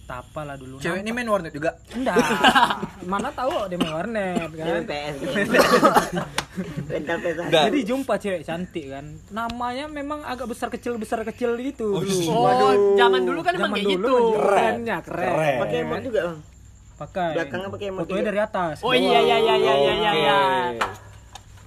[0.08, 0.80] Tapa lah dulu.
[0.80, 1.76] Cewek ini main warnet juga.
[1.92, 2.16] Enggak.
[3.12, 4.82] Mana tahu dia main warnet kan.
[4.88, 5.14] PS
[6.88, 9.04] rental PS Jadi jumpa cewek cantik kan.
[9.30, 12.30] Namanya memang agak besar kecil besar kecil gitu dulu.
[12.32, 14.38] Oh, zaman dulu kan emang Zaman kayak dulu gitu.
[14.40, 15.28] kerennya keren.
[15.28, 15.58] Keren.
[15.60, 16.38] pakai emot juga bang
[16.98, 17.38] Pakai.
[17.38, 18.76] Belakangnya pakai emot Fotonya dari atas.
[18.82, 20.12] Oh iya iya iya iya iya iya.
[20.18, 20.38] iya.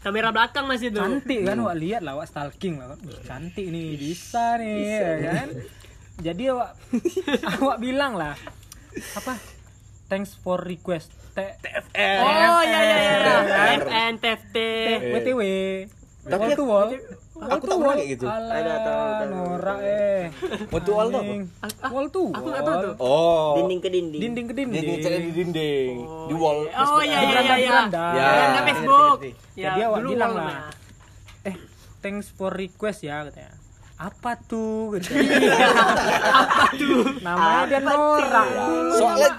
[0.03, 0.99] Kamera belakang masih tuh.
[0.99, 2.97] Cantik kan, wak lihat lah, wak stalking lah.
[2.99, 5.47] Wih, Cantik nih, bisa nih, ya kan.
[6.19, 6.69] Jadi awak
[7.61, 8.35] awak bilang lah
[9.15, 9.39] apa?
[10.11, 11.15] Thanks for request.
[11.31, 13.15] T Oh iya iya iya.
[13.23, 13.79] TFN.
[13.87, 14.57] FN TFT.
[15.15, 15.41] WTW.
[16.27, 16.89] Tapi Wall to wall.
[17.41, 18.25] Aku tak pernah kayak gitu.
[18.29, 19.29] Ada, tahu, tahu.
[19.33, 20.23] norak eh.
[20.69, 21.25] Wall to wall tuh apa?
[21.25, 21.43] Anjing.
[21.89, 22.93] Wall to Aku nggak tahu tuh.
[23.01, 23.51] Oh.
[23.57, 24.81] dinding ke dinding Dinding ke dinding.
[24.81, 25.95] Yang ngeceknya di dinding,
[26.29, 26.59] di wall.
[26.69, 27.69] Oh iya iya iya iya.
[27.71, 28.05] Beranda.
[28.13, 28.25] Ya.
[28.29, 29.17] Beranda Facebook.
[29.57, 30.55] Ya, Jadi awak dulu bilang lah.
[31.41, 31.55] Eh,
[32.05, 33.50] thanks for request ya katanya.
[34.01, 34.89] Apa tuh?
[34.97, 35.13] Gitu.
[35.13, 37.05] Apa tuh?
[37.21, 38.47] Namanya dia norak.
[38.97, 39.29] Soalnya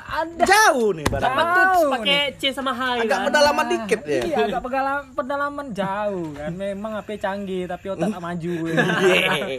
[0.47, 1.27] jauh nih barang.
[1.35, 3.27] Apa tuh pakai C sama H Agak kan?
[3.27, 4.23] pedalaman dikit ya.
[4.23, 6.51] Iya, agak pedalaman, pedalaman jauh kan.
[6.55, 8.55] Memang HP canggih tapi otak tak maju.
[9.03, 9.59] Iya.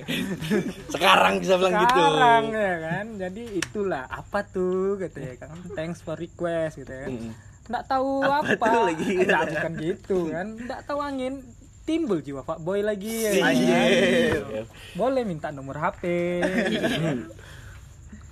[0.88, 2.00] Sekarang bisa bilang gitu.
[2.00, 3.06] Sekarang ya kan.
[3.20, 5.52] Jadi itulah apa tuh gitu ya kan.
[5.76, 7.36] Thanks for request gitu ya kan.
[7.64, 8.60] Nggak tahu apa,
[8.92, 10.48] Nggak, bukan gitu kan.
[10.60, 11.44] Nggak tahu angin
[11.84, 13.32] timbul jiwa Pak Boy lagi ya.
[13.38, 13.52] kan?
[13.52, 14.42] Anjir.
[14.94, 16.04] Boleh minta nomor HP.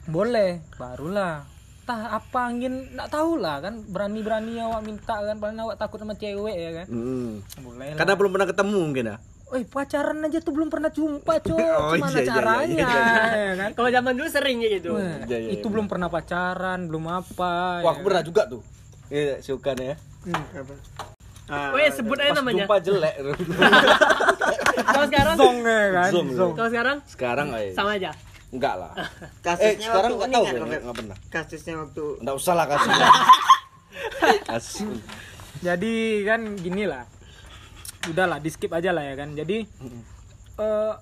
[0.07, 1.45] Boleh, barulah.
[1.81, 6.13] Tah apa angin nggak tahu lah kan berani-berani awak minta kan paling awak takut sama
[6.13, 6.87] cewek ya kan.
[6.87, 7.31] Mm.
[7.61, 7.97] Boleh lah.
[7.97, 9.17] Karena belum pernah ketemu mungkin ya.
[9.51, 11.59] Woi, pacaran aja tuh belum pernah jumpa, Cok.
[11.59, 12.87] Oh, Gimana iya, iya, caranya
[13.35, 13.69] ya kan?
[13.75, 14.95] Kalau zaman dulu sering ya gitu.
[14.95, 15.73] Wah, Iya, iya, itu iya.
[15.75, 17.83] belum pernah pacaran, belum apa.
[17.83, 18.61] Wah, ya aku pernah juga tuh.
[19.11, 19.95] Iya, suka nih ya.
[21.47, 22.63] Oh ya sebut aja namanya.
[22.63, 23.15] jumpa jelek.
[24.91, 26.09] Kalau sekarang Zong ya kan?
[26.09, 26.27] Zong.
[26.31, 26.51] Zong.
[26.53, 28.11] kalau sekarang Sekarang eh sama aja.
[28.49, 28.91] enggak lah.
[29.45, 31.17] kasusnya Eh, sekarang waktu enggak tahu kan, enggak enggak pernah.
[31.27, 32.91] kasusnya waktu Enggak usah lah kasih.
[34.47, 34.91] Kasih.
[35.61, 37.03] Jadi kan gini lah.
[38.03, 39.31] Udahlah, di skip aja lah ya kan.
[39.31, 39.57] Jadi
[40.57, 40.93] eh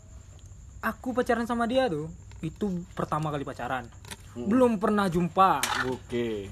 [0.79, 3.85] aku pacaran sama dia tuh itu pertama kali pacaran.
[4.33, 5.61] Belum pernah jumpa.
[5.85, 6.49] Oke.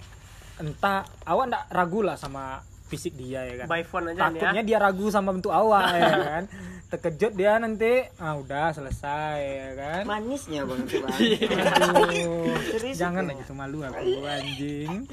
[0.58, 3.68] Entah awak ndak ragu lah sama fisik dia ya kan.
[3.68, 4.24] By phone aja ya.
[4.32, 6.44] Takutnya dia ragu sama bentuk awak ya kan.
[6.88, 10.02] Terkejut dia nanti, ah udah selesai ya kan.
[10.08, 15.04] manisnya bang Aduh, Serius jangan lah gitu malu aku anjing.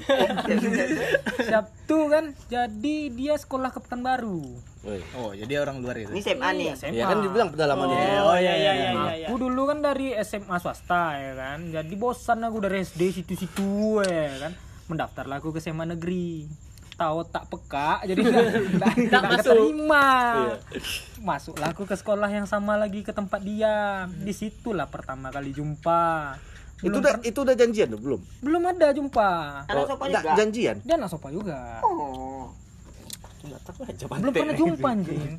[1.51, 4.55] Sabtu kan, jadi dia sekolah ke Pekanbaru.
[4.87, 5.03] Woi.
[5.19, 6.15] Oh, jadi orang luar itu.
[6.15, 6.95] ini SMA nih SMA.
[6.95, 7.91] Ya kan dibilang pedalaman.
[7.91, 9.13] Oh iya iya iya iya.
[9.19, 9.27] iya.
[9.27, 14.47] Aku dulu kan dari SMA swasta ya kan, jadi bosan aku dari SD situ-situ ya
[14.47, 14.55] kan.
[14.87, 16.47] Mendaftarlah aku ke SMA negeri.
[16.95, 18.23] Tahu tak peka, jadi
[19.11, 19.51] nggak masuk.
[19.51, 20.07] keterima.
[20.39, 20.55] Iya.
[21.19, 24.07] Masuklah aku ke sekolah yang sama lagi ke tempat dia.
[24.07, 26.39] Di situlah pertama kali jumpa.
[26.79, 28.21] Itu udah itu udah janjian tuh belum?
[28.39, 29.29] Belum ada jumpa.
[29.67, 30.75] enggak juga janjian.
[30.87, 31.83] Dia anak sopa juga.
[31.83, 32.51] oh
[33.45, 35.33] Enggak tahu aja Belum pernah jumpa anjing.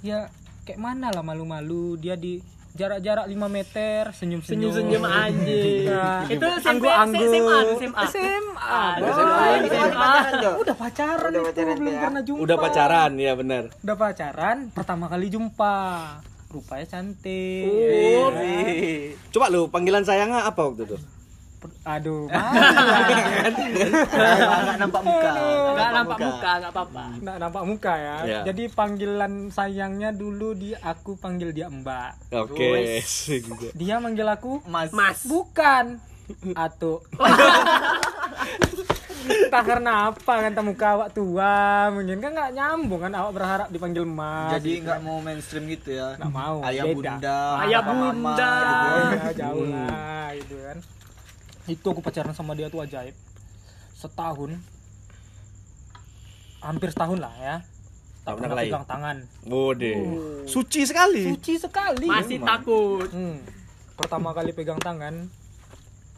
[0.00, 0.28] Ya
[0.62, 2.38] kayak mana lah malu-malu dia di
[2.72, 4.72] jarak-jarak 5 meter senyum-senyum.
[4.72, 5.84] Senyum-senyum anjing.
[5.86, 7.20] Nah, Itu SMP anggu-anggu.
[7.22, 7.58] SMA
[8.08, 8.82] SMA.
[9.12, 10.12] SMA.
[10.56, 12.00] Udah pacaran Udah itu pacaran belum ya.
[12.00, 12.40] pernah jumpa.
[12.40, 13.62] Udah pacaran, ya benar.
[13.78, 15.76] Udah pacaran, pertama kali jumpa.
[16.48, 17.64] Rupanya cantik.
[17.64, 19.16] Oh, Ya.
[19.28, 20.96] Coba lu panggilan sayangnya apa waktu itu?
[21.82, 22.30] Aduh.
[23.42, 25.30] Enggak nampak muka.
[25.34, 27.04] Enggak nampak muka, enggak apa-apa.
[27.18, 28.16] Nggak nampak muka ya.
[28.22, 28.40] Ya.
[28.46, 32.10] Jadi panggilan sayangnya dulu di aku panggil dia Mbak.
[32.38, 33.02] Oke.
[33.80, 34.94] Dia manggil aku Mas.
[34.94, 35.26] Mas.
[35.26, 35.98] Bukan.
[36.54, 37.02] Atuh.
[39.22, 43.68] Entah karena apa kan tamu muka awak tua mungkin kan nggak nyambung kan awak berharap
[43.70, 46.18] dipanggil mas Jadi nggak mau mainstream gitu ya.
[46.18, 46.94] nggak mau Ayah beda.
[46.96, 48.50] bunda, Ayah papa mama bunda.
[48.50, 48.90] gitu.
[49.14, 50.76] Ya, jauh lah gitu kan
[51.64, 53.14] itu aku pacaran sama dia tuh ajaib
[53.92, 54.58] setahun
[56.60, 57.56] hampir setahun lah ya
[58.22, 59.98] Tak pernah pegang tangan Bode.
[60.46, 61.26] Suci sekali.
[61.26, 63.10] suci sekali Masih takut.
[63.10, 63.42] Hmm.
[63.92, 65.26] pertama kali pegang tangan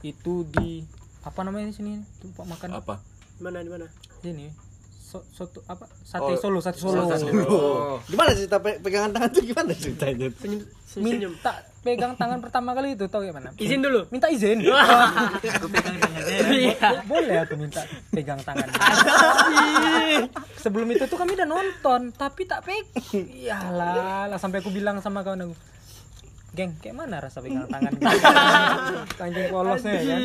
[0.01, 0.85] itu di
[1.21, 3.01] apa namanya di sini tempat makan Apa?
[3.41, 3.89] Mana di mana?
[4.23, 4.49] ini
[5.15, 7.07] so- soto apa sate solo sate solo
[7.47, 8.03] Oh.
[8.05, 10.27] Gimana cerita pe- pegangan tangan tuh gimana ceritanya?
[10.35, 11.31] Senyum, senyum.
[11.31, 14.09] minta pegang tangan pertama kali itu tau gimana Izin dulu.
[14.09, 16.37] minta izin Aku pegang tangannya.
[16.51, 16.89] Iya.
[17.05, 18.67] boleh aku minta pegang tangan
[20.57, 25.21] sebelum itu tuh kami udah nonton tapi tak peg iyalah lah sampai aku bilang sama
[25.21, 25.55] kawan aku
[26.53, 27.93] geng kayak mana rasa pegang tangan
[29.19, 30.23] saking polosnya ya kan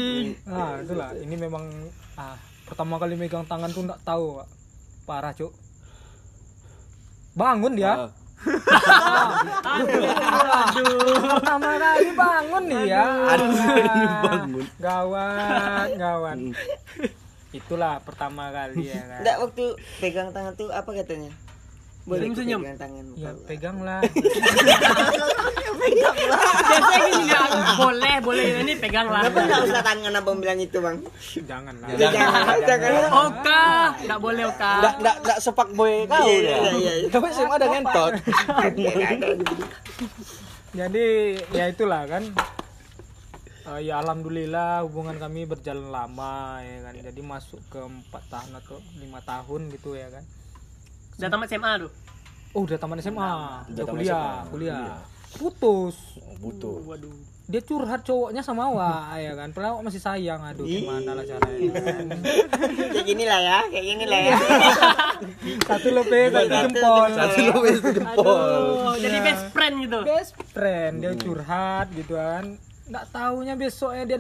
[0.48, 1.64] nah itulah ini memang
[2.16, 4.48] ah pertama kali megang tangan tuh nggak tahu Pak.
[5.10, 5.50] Parah cuk.
[7.34, 8.14] Bangun dia.
[11.34, 13.04] Pertama kali bangun nih ya
[14.22, 14.66] bangun.
[14.78, 16.38] gawat gawat.
[17.50, 19.26] Itulah pertama kali ya kan.
[19.26, 19.66] Enggak waktu
[19.98, 21.34] pegang tangan tuh apa katanya?
[22.06, 23.06] Boleh pegang tangan.
[23.18, 24.02] ya peganglah
[25.80, 27.48] Biasanya gini nggak
[27.80, 28.44] boleh, boleh.
[28.62, 29.22] Ini pegang lah.
[29.26, 30.98] Kenapa enggak usah tangan abang bilang itu, Bang?
[31.48, 32.92] janganlah Jangan, jangan.
[33.26, 33.66] Oka,
[34.06, 34.74] nggak boleh Oka.
[34.80, 36.40] Nggak nggak nggak sepak boy kau Iya, ya.
[36.40, 37.08] iya, iya, iya.
[37.10, 38.12] Tapi SMA ada ngentot.
[40.70, 41.08] jadi
[41.52, 42.24] ya itulah kan.
[43.70, 46.94] Eh, ya alhamdulillah hubungan kami berjalan lama ya kan.
[46.98, 50.24] Jadi masuk ke empat tahun atau lima tahun gitu ya kan.
[51.20, 51.92] Udah tamat SMA tuh.
[52.50, 53.30] oh udah taman SMA
[53.70, 54.98] udah, tamat kuliah SMA, kuliah
[55.38, 55.96] putus.
[56.40, 56.80] Butuh.
[56.88, 57.12] Waduh.
[57.50, 59.50] dia curhat cowoknya sama Wak ya kan?
[59.50, 62.06] Padahal Wak masih sayang aduh gimana lah caranya kan?
[62.94, 64.38] Kayak gini lah ya, kayak gini lah ya.
[65.70, 67.04] satu lebih satu jempol.
[67.10, 68.26] Satu lo itu jempol.
[68.86, 70.00] Oh, jadi best friend gitu.
[70.06, 72.54] best friend dia curhat gitu kan.
[72.86, 74.18] Nggak taunya besoknya dia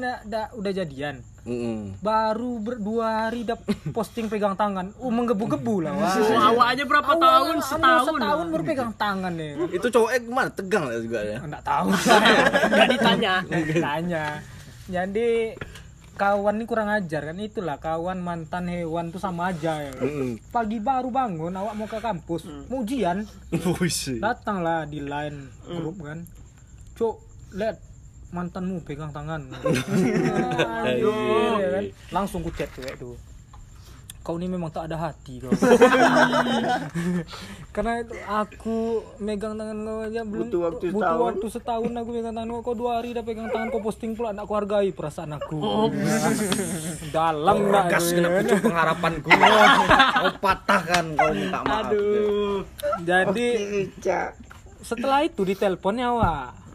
[0.57, 1.97] udah jadian Mm-mm.
[1.97, 7.07] baru berdua hari dap posting pegang tangan uh menggebu-gebu lah wah Wah, awak aja berapa
[7.07, 7.45] Awal- tahun?
[7.51, 8.07] awal Setahun.
[8.13, 10.49] setahun baru pegang tangan nih Itu cowoknya gimana?
[10.49, 11.37] Tegang lah juga ya.
[11.39, 11.87] nggak tahu
[12.69, 13.33] Nggak ditanya.
[13.75, 14.25] tanya
[14.85, 15.55] jadi
[16.13, 20.35] kawan ini kurang ajar kan itulah kawan mantan hewan tuh sama aja ya Mm-mm.
[20.49, 23.23] pagi baru bangun awak mau ke kampus mau ujian
[24.19, 26.27] datanglah di line grup kan
[26.93, 27.15] cuk
[27.51, 27.79] lihat
[28.29, 29.41] mantanmu pegang tangan
[30.85, 31.09] Anjir,
[31.55, 31.83] ya kan?
[32.11, 33.17] langsung ku chat cewek tuh
[34.19, 35.49] kau ini memang tak ada hati kau
[37.73, 38.77] karena itu aku
[39.17, 41.23] megang tangan kau aja belum Butuh waktu butuh setahun.
[41.25, 44.29] waktu setahun aku pegang tangan kau kau dua hari dah pegang tangan kau posting pula
[44.29, 45.57] nak aku hargai perasaan aku
[47.09, 48.37] dalam nggak Gas itu, kena ya kan?
[48.43, 49.29] pucuk pengharapanku.
[50.19, 51.89] Kau patahkan kau minta maaf.
[51.89, 52.61] Aduh.
[53.01, 53.47] jadi
[53.97, 54.29] Cak.
[54.79, 56.11] setelah itu ditelepon ya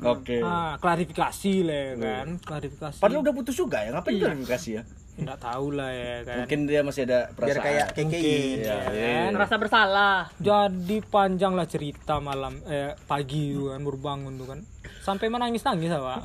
[0.02, 0.42] Oke.
[0.42, 4.84] Ah, klarifikasi lah ya kan klarifikasi Padahal udah putus juga ya, ngapain klarifikasi ya?
[5.14, 7.46] nggak tahu lah ya kan Mungkin dia masih ada perasaan.
[7.46, 8.34] Biar kayak KKI.
[8.58, 9.30] Iya, iya.
[9.30, 10.26] Merasa bersalah.
[10.42, 14.60] jadi panjang lah cerita malam eh pagi tuh kan baru bangun tuh kan
[15.04, 16.24] sampai menangis nangis awak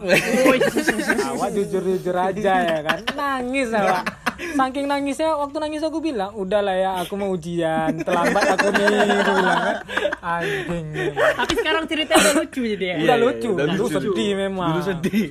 [1.29, 4.03] awak jujur jujur aja ya kan nangis awak
[4.39, 8.88] saking nangisnya waktu nangis aku bilang udahlah ya aku mau ujian terlambat aku nih
[9.19, 9.78] aku bilang kan.
[10.19, 10.86] Anjing.
[11.15, 12.95] Tapi sekarang ceritanya udah lucu jadi ya.
[13.04, 13.49] udah lucu.
[13.56, 13.95] Udah dulu lucu.
[13.99, 14.69] sedih memang.
[14.75, 15.30] Dulu sedih.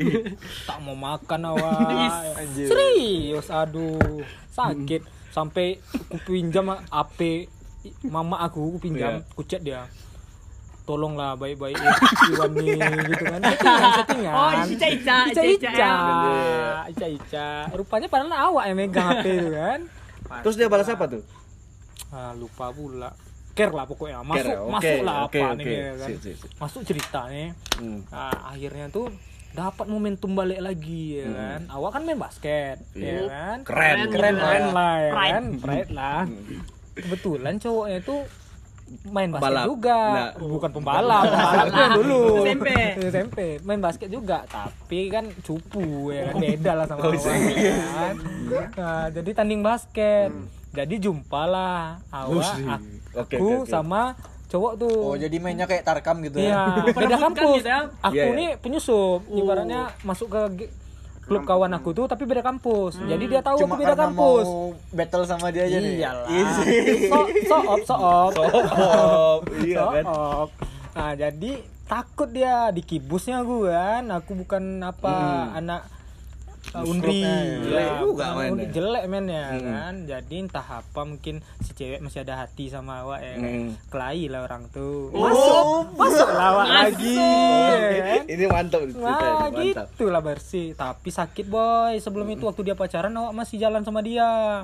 [0.68, 2.44] tak mau makan awak.
[2.56, 4.24] Serius aduh.
[4.52, 5.02] Sakit.
[5.28, 7.48] Sampai aku pinjam HP
[8.08, 9.86] mama aku aku pinjam aku chat dia
[10.88, 15.92] tolonglah baik-baik Iwan nih gitu kan settingan settingan Oh, Ica Ica, Ica Ica Ica Ica.
[16.88, 19.80] Ica Ica rupanya padahal awak yang megang HP itu kan
[20.42, 21.22] Terus dia balas apa tuh?
[22.08, 23.12] ah, lupa pula
[23.52, 26.08] care lah pokoknya masuk Care, masuk lah apa nih ya kan
[26.56, 28.02] masuk cerita nih Hmm.
[28.08, 29.06] Nah, akhirnya tuh
[29.50, 31.60] dapat momentum balik lagi ya kan.
[31.68, 33.22] Awak kan main basket, ya Iya.
[33.24, 33.56] kan?
[33.62, 33.96] Keren.
[34.08, 35.32] keren, keren lah ya Pride.
[35.32, 36.22] kan, pride lah.
[36.92, 38.16] Kebetulan cowoknya itu
[39.04, 39.66] main basket Pembalap.
[39.66, 40.30] juga, Nah.
[40.38, 42.20] bukan pembalap, pembalap yang dulu.
[42.42, 42.68] SMP.
[43.04, 47.22] SMP, main basket juga, tapi kan cupu ya kan, beda lah sama awak
[47.54, 47.74] iya.
[47.86, 48.14] kan.
[48.74, 50.30] Nah, jadi tanding basket.
[50.68, 52.60] Jadi jumpalah awak, Buset.
[52.60, 53.66] aku, Oke, oke, oke.
[53.66, 54.12] sama
[54.46, 54.96] cowok tuh.
[55.02, 56.92] Oh, jadi mainnya kayak Tarkam gitu Iya, ya.
[56.96, 57.56] beda kampus.
[57.58, 57.80] gitu ya?
[58.00, 58.34] Aku Iya, iya.
[58.34, 60.40] nih penyusup, ibaratnya masuk ke
[61.28, 62.96] klub kawan aku tuh tapi beda kampus.
[62.98, 64.46] Jadi dia tahu Cuma aku beda kampus.
[64.48, 65.92] mau battle sama dia aja nih.
[66.00, 66.26] Iyalah.
[66.26, 66.48] Iya.
[67.06, 68.32] So, so op, so op.
[68.42, 69.36] Oh,
[69.68, 70.04] iya So kan?
[70.08, 70.48] op.
[70.96, 71.52] Nah, jadi
[71.84, 74.04] takut dia di kibusnya gue kan.
[74.18, 75.14] Aku bukan apa
[75.54, 75.97] anak uh,
[76.70, 77.20] undri.
[77.20, 79.62] Muskrupnya, jelek Ya, juga undri, jelek men ya Hmm.
[79.64, 79.94] kan?
[80.04, 83.68] Jadi entah apa mungkin si cewek masih ada hati sama awak ya Hmm.
[83.88, 85.08] kelahi lah orang tuh.
[85.10, 85.20] Oh.
[85.20, 86.28] masuk masuk.
[86.28, 88.22] Lawak lagi ya kan?
[88.26, 89.86] Ini mantap mantap.
[89.88, 91.96] gitu lah bersih Tapi sakit boy.
[91.98, 94.62] Sebelum itu waktu dia pacaran Awak masih jalan sama dia.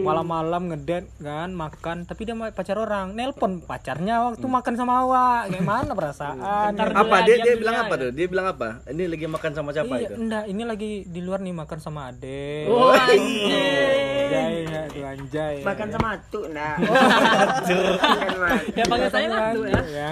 [0.00, 2.04] Malam-malam ngedet kan Makan.
[2.04, 3.12] Tapi dia pacar orang.
[3.12, 5.50] Nelpon pacarnya waktu makan sama awak.
[5.50, 6.74] Gimana perasaan?
[6.74, 8.02] Apa Dia dia bilang ya, apa ya.
[8.02, 8.10] tuh?
[8.12, 8.68] Dia bilang apa?
[8.86, 10.14] Ini lagi makan sama siapa Iya itu?
[10.16, 14.64] enggak Ini lagi di luar nih makan sama adek Oh, anjay
[14.98, 15.56] ya anjay.
[15.62, 16.74] Makan sama atuk nah.
[18.78, 20.10] Ya panggil saya waktu sama ya.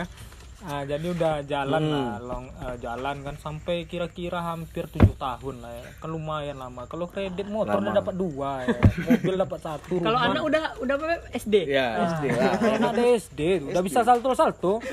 [0.67, 1.93] Atuk, ya Ah, jadi udah jalan Hmm.
[1.93, 5.85] lah, long, eh, jalan kan sampai kira-kira hampir tujuh tahun lah ya.
[5.97, 6.85] Kan lumayan lama.
[6.85, 8.75] Kalau kredit motor udah dapat dua ya,
[9.07, 9.95] mobil dapat satu.
[10.07, 11.55] Kalau anak udah udah apa, SD.
[11.67, 12.51] Ya, SD lah.
[12.77, 14.73] anak ada SD tuh, udah bisa salto-salto.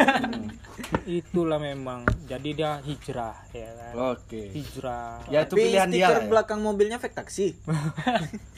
[1.03, 2.05] Itulah memang.
[2.23, 3.93] Jadi dia hijrah ya kan.
[4.13, 4.53] Oke.
[4.53, 5.25] Hijrah.
[5.27, 6.07] Ya itu Tapi pilihan dia.
[6.07, 6.29] stiker ya.
[6.29, 7.47] belakang mobilnya fake taksi.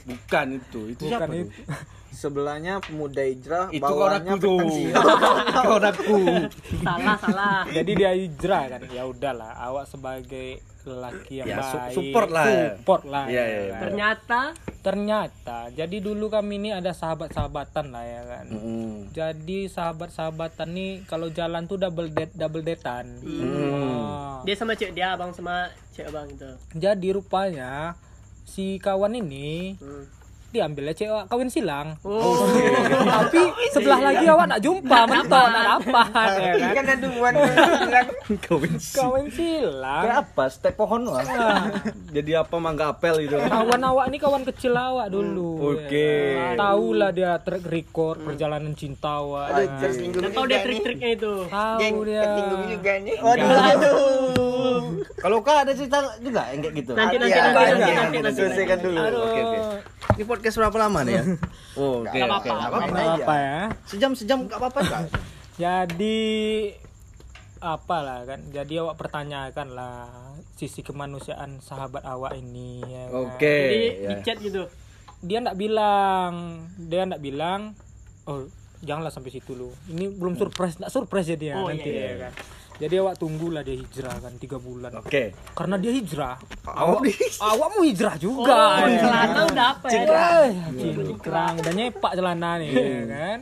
[0.06, 0.82] Bukan itu.
[0.94, 1.50] Itu Bukan siapa itu.
[1.50, 1.54] tuh?
[2.16, 4.60] Sebelahnya pemuda hijrah, Itu bawahnya kawan aku fake tuh.
[4.64, 4.84] taksi.
[5.52, 6.18] Kawan aku.
[6.80, 7.60] Salah, salah.
[7.68, 8.82] Jadi dia hijrah kan.
[8.88, 10.48] Ya udahlah, awak sebagai
[10.86, 11.92] lelaki yang Ya, baik.
[11.92, 12.64] support lah ya.
[12.78, 13.26] Support lah.
[13.28, 13.82] Iya, ya iya, kan.
[13.84, 14.42] Ternyata
[14.86, 18.46] Ternyata, jadi dulu kami ini ada sahabat-sahabatan lah ya kan.
[18.54, 19.10] Mm.
[19.18, 23.18] Jadi sahabat-sahabatan nih kalau jalan tuh double date double datean.
[23.26, 24.46] Oh.
[24.46, 26.46] dia sama cewek dia abang sama cewek abang itu.
[26.78, 27.98] Jadi rupanya
[28.46, 30.06] si kawan ini Hmm.
[30.56, 32.00] Diambilnya cewek kawin silang.
[32.02, 32.48] Oh,
[33.20, 36.74] Tapi sebelah lagi awak nak jumpa, mentok nak dapat ya kan.
[36.74, 38.08] Kan ada dua bilang
[38.42, 40.04] Kawin Kawin silang.
[40.08, 40.44] Kayak apa?
[40.48, 41.24] Stek pohon lah.
[42.10, 43.36] Jadi apa mangga apel gitu.
[43.36, 45.76] Kawan awak ini kawan kecil awak dulu.
[45.76, 46.36] Oke.
[46.36, 46.72] ya kan.
[46.72, 49.48] Tahu lah dia track record perjalanan cinta awak.
[49.52, 51.34] Nah, tahu dia trik-triknya itu.
[51.52, 52.24] Tahu Geng, dia.
[52.66, 53.16] juga nih.
[55.16, 56.92] Kalau kau ada cerita juga yang kayak gitu.
[56.94, 58.38] Nanti nanti Iya, nanti ada, nanti nanti nanti.
[58.38, 59.00] Selesaikan dulu.
[59.02, 59.58] Oke, oke.
[60.16, 61.24] Ini podcast berapa lama nih ya?
[61.82, 62.14] Oh, oke.
[62.14, 62.50] Oke.
[62.54, 63.34] apa-apa.
[63.36, 63.60] Ya.
[63.90, 65.02] Sejam sejam enggak apa-apa enggak?
[65.64, 66.18] Jadi
[67.60, 68.40] apalah kan.
[68.54, 70.08] Jadi awak pertanyakan lah
[70.54, 73.22] sisi kemanusiaan sahabat awak ini ya kan.
[73.26, 73.58] Oke.
[73.58, 74.10] Jadi ya.
[74.12, 74.70] di chat gitu.
[75.26, 77.74] Dia ndak bilang, dia ndak bilang
[78.30, 78.46] oh
[78.86, 79.74] janganlah sampai situ lu.
[79.90, 82.34] Ini belum surprise, ndak surprise ya dia Oh, nanti iya, ya kan.
[82.76, 84.92] Jadi awak tunggulah dia hijrah kan tiga bulan.
[85.00, 85.32] Oke.
[85.52, 86.36] Karena dia hijrah,
[86.66, 88.52] Awak di awak mau hijrah juga.
[88.76, 89.00] Oh, ya.
[89.00, 90.04] celana udah apa ya?
[90.76, 93.40] Cingkrang, udah nyepak celana nih ya kan.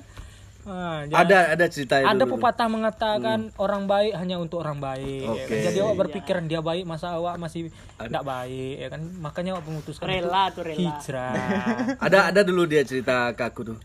[0.63, 2.07] Ah, jangan- ada ada cerita itu.
[2.07, 2.39] ada dulu.
[2.39, 5.59] pepatah mengatakan orang baik hanya untuk orang baik ya kan?
[5.59, 7.67] jadi awak berpikiran dia baik masa awak masih
[7.99, 10.79] tidak baik ya kan makanya awak memutuskan Rela tuh rela.
[10.79, 11.35] hijrah
[11.99, 13.77] Ada ada dulu dia cerita ke aku tuh.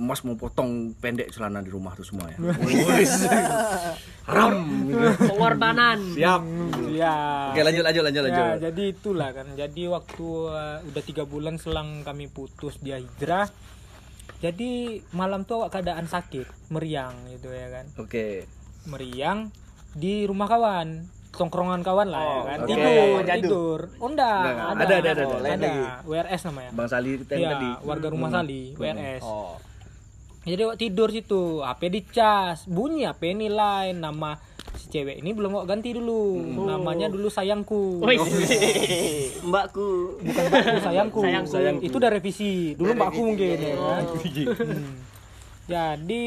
[0.00, 2.36] Mas mau potong pendek celana di rumah tuh semua ya.
[4.28, 4.88] Haram.
[4.88, 5.06] gitu.
[5.28, 6.00] Pengorbanan.
[6.16, 6.42] Siap.
[6.92, 7.16] ya
[7.52, 8.44] Oke lanjut lanjut lanjut lanjut.
[8.44, 13.48] Ya, jadi itulah kan jadi waktu uh, udah tiga bulan selang kami putus dia hijrah
[14.42, 18.50] jadi malam tuh awak keadaan sakit meriang gitu ya kan Oke.
[18.90, 19.54] meriang
[19.94, 22.68] di rumah kawan tongkrongan kawan lah ya kan oke.
[22.68, 23.40] tidur Jadu.
[23.40, 25.36] tidur oh enggak Enggak, ada ada, ada, ada, ada.
[25.48, 25.82] Ada lagi.
[26.04, 27.70] WRS namanya Bang Sali Iya, tadi.
[27.82, 29.56] warga rumah Sali WRS Oh.
[30.42, 34.36] jadi waktu tidur situ HP dicas bunyi HP nilai nama
[34.74, 38.18] si cewek ini belum mau ganti dulu namanya dulu sayangku Wih.
[39.42, 39.88] Mbakku.
[40.18, 41.20] bukan mbakku sayangku.
[41.46, 41.82] Sayangku.
[41.82, 44.94] itu udah revisi dulu mbakku mungkin ya kan Hmm.
[45.64, 46.26] jadi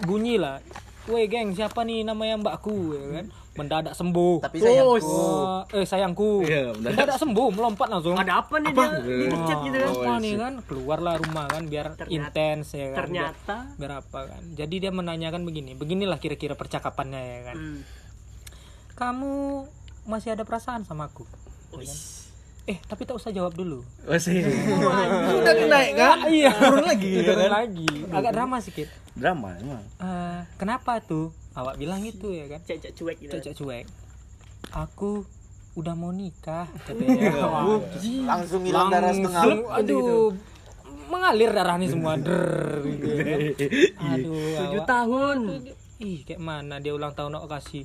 [0.00, 0.58] bunyi lah
[1.06, 3.26] Weh geng siapa nih namanya mbakku ya kan
[3.60, 4.40] mendadak sembuh.
[4.40, 5.04] Tapi sayangku.
[5.04, 6.30] Oh, eh sayangku.
[6.42, 6.96] Iya, mendadak.
[6.96, 8.16] mendadak sembuh melompat langsung.
[8.16, 8.88] Ada apa nih dia?
[9.04, 9.90] Di chat gitu kan?
[9.92, 10.52] apa nih kan?
[10.64, 13.06] Keluarlah rumah kan biar Ternyata- intens ya kan?
[13.06, 14.42] Biar, Ternyata biar apa kan?
[14.56, 17.58] Jadi dia menanyakan begini beginilah kira-kira percakapannya ya kan?
[17.58, 17.80] Hmm.
[18.96, 19.64] kamu
[20.04, 21.24] masih ada perasaan sama aku?
[21.72, 21.98] Ya kan?
[22.70, 23.82] Eh tapi tak usah jawab dulu.
[24.04, 24.46] Masih.
[25.34, 26.18] Udah naik kan?
[26.30, 26.54] iya.
[26.54, 27.10] Turun lagi.
[27.10, 27.50] Ya turun kan?
[27.52, 27.88] lagi.
[28.08, 29.82] Agak drama sedikit Drama emang.
[29.98, 31.34] Eh, kenapa tuh?
[31.52, 32.62] Awak bilang itu ya kan?
[32.62, 33.32] Cek-cek cuek gitu.
[33.34, 33.84] cocok cuek.
[34.70, 35.26] Aku
[35.72, 37.30] udah mau nikah katanya
[38.30, 39.42] Langsung hilang darah setengah.
[39.42, 39.58] langsung.
[39.68, 40.30] aduh.
[41.06, 42.14] Mengalir darah nih semua.
[42.14, 43.24] Der gitu ya.
[43.26, 43.40] Kan.
[44.14, 45.38] aduh Tujuh tahun.
[45.98, 47.84] ih kayak mana dia ulang tahun aku kasih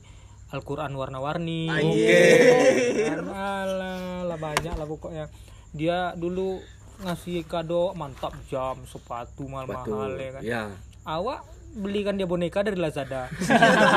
[0.56, 5.26] Al-Quran warna-warni Kan, alah lah banyak lah pokoknya
[5.70, 6.64] dia dulu
[6.98, 10.12] ngasih kado mantap jam sepatu mahal-mahal Betul.
[10.16, 10.64] ya kan Ya.
[11.04, 11.44] awak
[11.76, 13.28] belikan dia boneka dari Lazada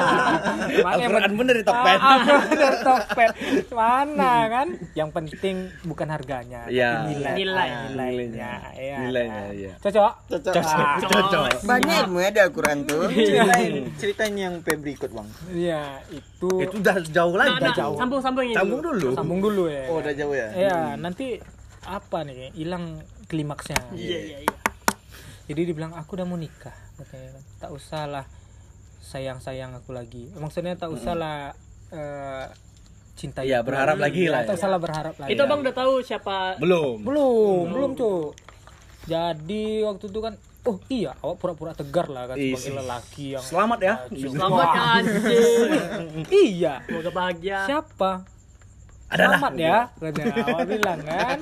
[0.89, 1.97] Al-Quran pun dari Tokped.
[1.97, 3.33] Ah, Al-Quran dari Tokped
[3.71, 7.07] mana kan yang penting bukan harganya Ya.
[7.07, 7.69] tapi nilai Nilai.
[7.69, 9.73] Ah, nilainya ya Nilainya iya.
[9.79, 10.55] cocok Cocok.
[10.59, 11.45] Ah, Cocok.
[11.63, 13.07] Banyak ilmu ya di Al-Quran tuh.
[13.09, 15.29] Ceritain, ceritain yang Febri ikut bang.
[15.51, 17.57] iya itu Itu udah jauh lagi.
[17.57, 18.55] Nah, nah, sambung sambung ini.
[18.55, 19.09] Sambung dulu.
[19.15, 20.49] sambung dulu ya Oh udah jauh ya.
[20.53, 21.39] ya nanti
[21.81, 24.57] apa nih hilang klimaksnya Iya iya iya.
[25.47, 27.43] jadi dibilang aku udah mau nikah kan.
[27.59, 28.25] tak usah lah
[29.01, 31.39] sayang sayang aku lagi maksudnya tak usah lah
[31.89, 32.47] eh,
[33.15, 34.43] cinta Iya, berharap lagi lah.
[34.43, 34.59] tak ya.
[34.59, 37.03] usah lah berharap lagi Itu abang udah tahu siapa Belum.
[37.03, 38.31] belum belum tuh
[39.05, 40.35] jadi waktu itu kan
[40.65, 43.95] oh iya awak pura-pura tegar lah kan sebagai lelaki yang Selamat ya.
[44.11, 44.69] Selamat
[45.01, 45.71] anjing.
[46.53, 47.59] iya Semoga bahagia.
[47.65, 48.11] siapa
[49.09, 51.39] Selamat ya, katanya awak bilang kan.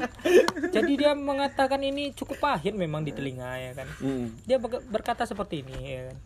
[0.70, 3.88] Jadi dia mengatakan ini cukup pahit memang di telinga ya kan.
[3.98, 4.26] Mm.
[4.42, 6.18] Dia ber- berkata seperti ini ya kan.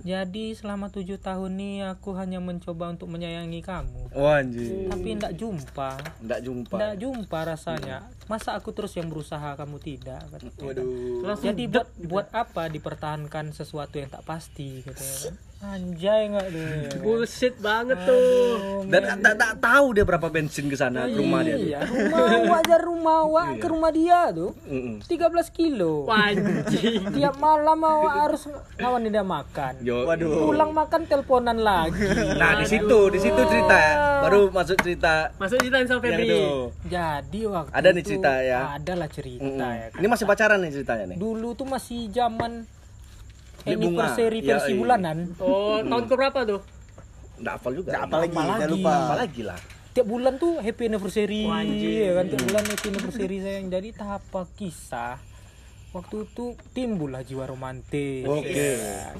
[0.00, 4.86] Jadi selama tujuh tahun ini aku hanya mencoba untuk menyayangi kamu, Oh anjir.
[4.86, 6.76] tapi tidak jumpa, Enggak jumpa.
[6.76, 7.98] tidak jumpa rasanya.
[8.30, 10.22] Masa aku terus yang berusaha kamu tidak?
[10.30, 10.54] katanya.
[10.62, 10.86] Waduh.
[11.26, 15.34] Langsung Jadi buat buat apa dipertahankan sesuatu yang tak pasti katanya kan?
[15.60, 16.62] Anjay nggak tuh?
[16.62, 17.00] ya kan?
[17.02, 18.86] Bullshit banget tuh.
[18.86, 21.68] Dan tak tak tak tahu dia berapa bensin ke sana ke rumah dia tuh.
[21.70, 24.54] Iya, rumah wajar rumah awak ke rumah dia tuh.
[24.70, 25.02] Mm-mm.
[25.02, 25.10] 13
[25.50, 26.06] kilo.
[26.06, 27.02] Anjing.
[27.10, 28.46] Tiap malam awak harus
[28.78, 29.72] ngawan dia makan.
[29.82, 30.06] Yo.
[30.46, 31.98] Pulang makan teleponan lagi.
[32.38, 33.94] Nah, di situ, di situ cerita ya.
[34.22, 36.26] Baru masuk cerita Masuk ceritain sama Febri.
[36.26, 36.42] itu.
[36.84, 38.60] Jadi waktu Ada nih itu cerita ya?
[38.72, 39.58] Ada lah cerita Mm-mm.
[39.58, 39.86] ya.
[39.86, 39.98] kan.
[39.98, 41.16] Ini masih pacaran nih ceritanya nih.
[41.16, 42.52] Dulu tuh masih zaman
[43.62, 44.78] anniversary Iya, versi iya.
[44.78, 45.16] bulanan.
[45.36, 46.60] Oh, tahun ke berapa tuh?
[47.36, 47.88] Enggak hafal juga.
[47.90, 48.72] Nggak apa lagi, jangan lagi?
[48.72, 48.92] lupa.
[48.94, 49.58] Apa lagi lah.
[49.90, 51.98] Tiap bulan tuh happy anniversary anjing.
[52.00, 53.66] ya kan tiap bulan happy anniversary sayang.
[53.68, 54.22] Jadi tahap
[54.54, 55.16] kisah
[55.90, 58.22] waktu itu timbullah jiwa romantis.
[58.22, 58.46] Oke.
[58.46, 59.10] ya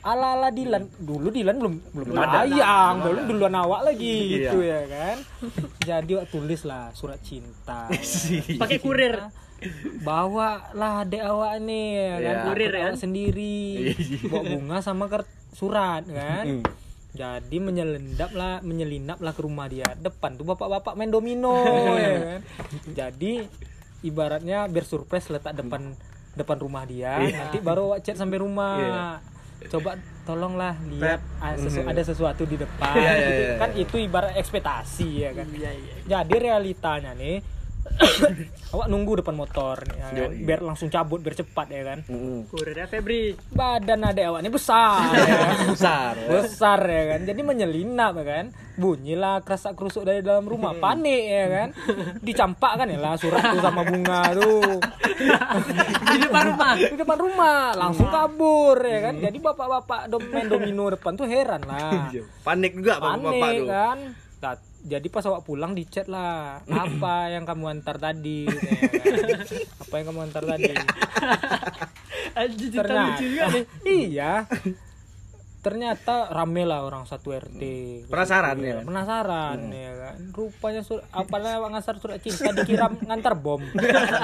[0.00, 0.10] kan.
[0.10, 2.42] Ala-ala Dilan dulu Dilan belum belum Belum ada.
[2.42, 4.36] tayang, belum duluan awak lagi Iya.
[4.48, 5.16] gitu ya kan.
[5.88, 7.86] Jadi wak tulis lah surat cinta.
[8.60, 9.16] Pakai kurir.
[10.00, 12.44] bawa lah adek awak nih ya kan Iya.
[12.48, 12.92] Kurir, kan?
[12.96, 13.92] sendiri
[14.24, 15.04] bawa bunga sama
[15.52, 16.64] surat kan Mm.
[17.12, 21.60] jadi menyelendap lah menyelinap lah ke rumah dia depan tuh bapak-bapak main domino
[22.00, 22.40] ya kan
[22.88, 23.44] jadi
[24.00, 25.92] ibaratnya biar surprise letak depan
[26.32, 29.20] depan rumah dia nanti baru awak chat sampai rumah
[29.68, 29.90] coba
[30.22, 32.94] tolonglah lihat ah, sesu- ada sesuatu di depan.
[32.96, 35.46] Iya, iya, iya, kan itu ibarat ekspektasi ya kan?
[35.50, 35.94] Iya, iya.
[36.06, 37.59] jadi realitanya nih
[38.72, 40.14] awak nunggu depan motor nih, ya kan?
[40.16, 40.36] Yoi.
[40.42, 42.46] biar langsung cabut biar cepat ya kan Mm-mm.
[42.46, 43.34] Kurirnya Febri.
[43.50, 45.54] badan adek awak ini besar ya kan?
[45.68, 46.12] Besar.
[46.14, 46.28] ya.
[46.38, 51.46] besar ya kan jadi menyelinap ya kan bunyilah kerasak kerusuk dari dalam rumah panik ya
[51.50, 51.68] kan
[52.18, 54.80] dicampak kan ya lah surat tuh sama bunga tuh
[56.10, 56.72] Di depan rumah.
[56.74, 62.08] di depan rumah langsung kabur ya kan jadi bapak-bapak main domino depan tuh heran lah
[62.10, 62.24] Iya.
[62.40, 63.68] Panik juga bapak-bapak panik tuh.
[63.68, 63.98] kan
[64.80, 66.64] jadi pas awak pulang di chat lah.
[66.84, 68.48] Apa yang kamu antar tadi?
[68.48, 68.80] Gitu ya
[69.36, 69.40] kan.
[69.80, 70.72] apa yang kamu antar tadi?
[72.70, 73.20] Ternyata
[73.84, 74.46] iya
[75.60, 77.62] ternyata rame lah orang satu RT
[78.08, 78.80] Penasaran ya?
[78.80, 83.60] penasaran ya kan rupanya sur awak ngasar surat cinta dikira ngantar bom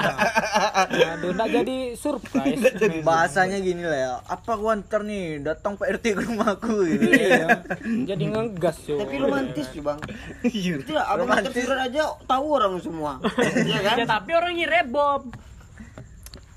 [1.13, 2.61] aduh nggak jadi surprise
[3.03, 4.13] Bahasanya gini lah ya.
[4.27, 7.07] Apa gua antar nih datang Pak RT ke rumahku gitu.
[7.11, 7.63] iya
[8.07, 9.99] jadi ngegas yo Tapi romantis sih bang.
[10.43, 10.75] Iya.
[10.83, 13.11] Tidak, abang antar surat aja tahu orang semua.
[13.67, 13.95] Iya kan?
[13.99, 15.21] Ya tapi orang ngira bom.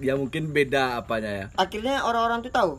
[0.01, 1.47] Ya mungkin beda apanya ya.
[1.59, 2.73] Akhirnya orang-orang tuh tahu.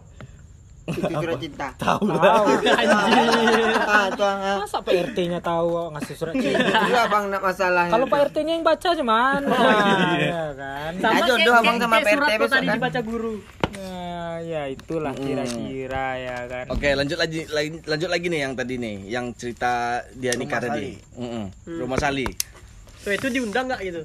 [0.95, 1.67] Surat cinta.
[1.80, 2.45] Tahu tahu
[3.91, 4.58] Ah, itu ah.
[4.62, 7.88] masa Pak RT-nya tahu ngasih surat cinta Itu abang nak masalah.
[7.91, 9.41] Kalau Pak RT-nya yang baca cuman,
[10.21, 10.91] ya kan.
[10.99, 12.75] Sama jodoh abang sama PRT kok besok tadi kan?
[12.77, 13.36] dibaca guru.
[13.71, 16.65] Nah, ya itulah kira-kira ya kan.
[16.69, 17.47] Oke, lanjut lagi
[17.88, 20.89] lanjut lagi nih yang tadi nih, yang cerita dia nikah Rumah tadi.
[21.17, 21.45] Mm-mm.
[21.65, 22.27] Rumah Sali.
[23.01, 24.01] Tuh itu diundang nggak gitu?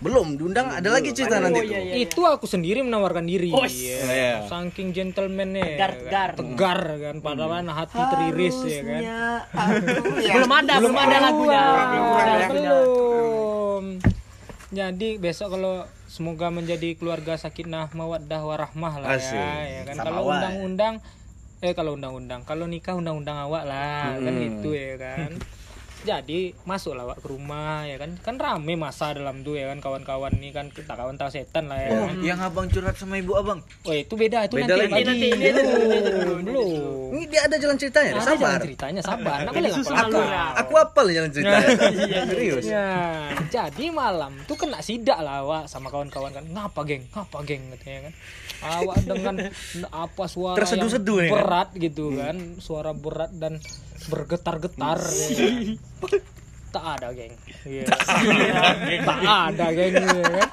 [0.00, 1.76] Belum, diundang ada lagi cerita Oh, nanti iya, tuh.
[1.78, 1.94] iya.
[2.00, 3.52] Itu aku sendiri menawarkan diri.
[3.52, 4.00] Oh, ya.
[4.00, 4.32] iya.
[4.44, 5.76] Saking gentleman-nya.
[5.76, 6.00] Tegar, kan.
[6.00, 6.32] tegar.
[6.34, 9.00] Tegar kan, padahal kan hati teriris ya kan.
[9.52, 10.32] Harusnya.
[10.34, 11.60] Belum ada, belum ada lagunya.
[11.60, 12.48] Belum, Belum lagunya.
[12.48, 13.84] belum.
[14.70, 15.74] Jadi besok kalau
[16.06, 19.34] semoga menjadi keluarga sakinah mawaddah warahmah lah Asik.
[19.34, 19.94] ya, ya kan.
[19.96, 20.94] Sama Kalau undang-undang
[21.60, 24.40] eh kalau undang-undang, kalau nikah undang-undang awak lah, kan Hmm.
[24.40, 25.30] gitu ya kan.
[26.00, 28.16] Jadi masuklah awak ke rumah ya kan.
[28.16, 31.76] Kan rame masa dalam tuh ya kan kawan-kawan nih kan kita kawan tahu setan lah
[31.76, 31.88] ya.
[31.92, 32.16] Oh, kan.
[32.24, 33.60] yang abang curhat sama ibu abang.
[33.84, 35.04] Oh itu beda itu Beda nanti lagi.
[35.04, 35.28] lagi.
[35.28, 35.28] Nanti,
[36.16, 37.10] belum, belum.
[37.10, 38.38] Ini dia ada jalan ceritanya, Ada sabar.
[38.38, 39.36] jalan ceritanya sabar.
[39.42, 39.92] Ngapa-ngapa.
[40.00, 40.44] alur ya.
[40.56, 41.68] Aku apal jalan ceritanya.
[42.30, 42.64] Serius.
[42.64, 42.88] Ya,
[43.50, 46.44] jadi malam tuh kena sidak lah awak sama kawan-kawan kan.
[46.46, 47.04] Ngapa geng?
[47.12, 48.12] Ngapa geng katanya kan.
[48.60, 49.34] Awak dengan
[50.04, 51.36] apa suara Terseduh-seduh yang kan?
[51.42, 53.60] berat gitu kan, suara berat dan
[54.08, 54.98] bergetar-getar.
[55.02, 56.22] ya kan.
[56.70, 57.34] Tak ada geng.
[57.66, 57.84] Iya.
[59.02, 59.94] tak ada geng.
[59.98, 60.48] ya kan.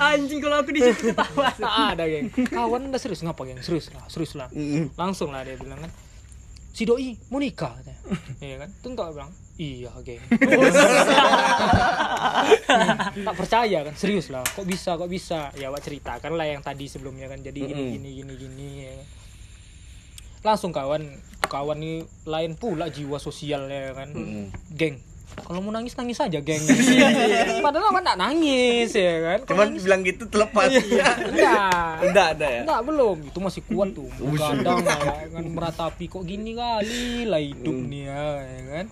[0.00, 1.52] Anjing kalau aku di situ ketawa.
[1.52, 2.32] Tak ada geng.
[2.48, 3.60] Kawan udah serius ngapa geng?
[3.60, 4.48] Serius lah, serius lah.
[4.96, 5.92] Langsung lah dia bilang kan.
[6.72, 8.00] Si doi mau nikah katanya.
[8.40, 8.70] Iya kan?
[8.80, 10.22] Tentu aku bilang, iya geng.
[13.26, 16.88] tak percaya kan serius lah kok bisa kok bisa ya awak ceritakan lah yang tadi
[16.88, 18.92] sebelumnya kan jadi gini gini gini gini ya.
[18.94, 19.06] kan.
[20.52, 21.18] langsung kawan
[21.48, 24.52] kawan ini lain pula jiwa sosialnya kan Mm-mm.
[24.70, 25.00] geng
[25.38, 26.58] kalau mau nangis nangis aja geng
[27.64, 30.66] padahal awak nggak nangis ya kan Cuman nangis, bilang gitu terlepas.
[30.66, 31.14] enggak
[32.00, 32.60] Enggak ada ya.
[32.66, 34.08] Enggak belum, itu masih kuat tuh.
[34.10, 38.86] Kadang ya kan meratapi kok gini kali lah hidup nih ya, ya kan.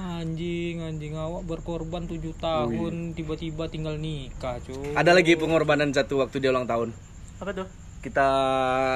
[0.00, 6.38] anjing anjing awak berkorban tujuh tahun tiba-tiba tinggal nikah cuy Ada lagi pengorbanan satu waktu
[6.38, 6.94] dia ulang tahun.
[7.36, 7.66] Apa tuh?
[8.00, 8.28] Kita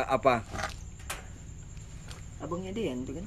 [0.07, 0.47] apa?
[2.45, 3.27] Abangnya Dean tuh kan.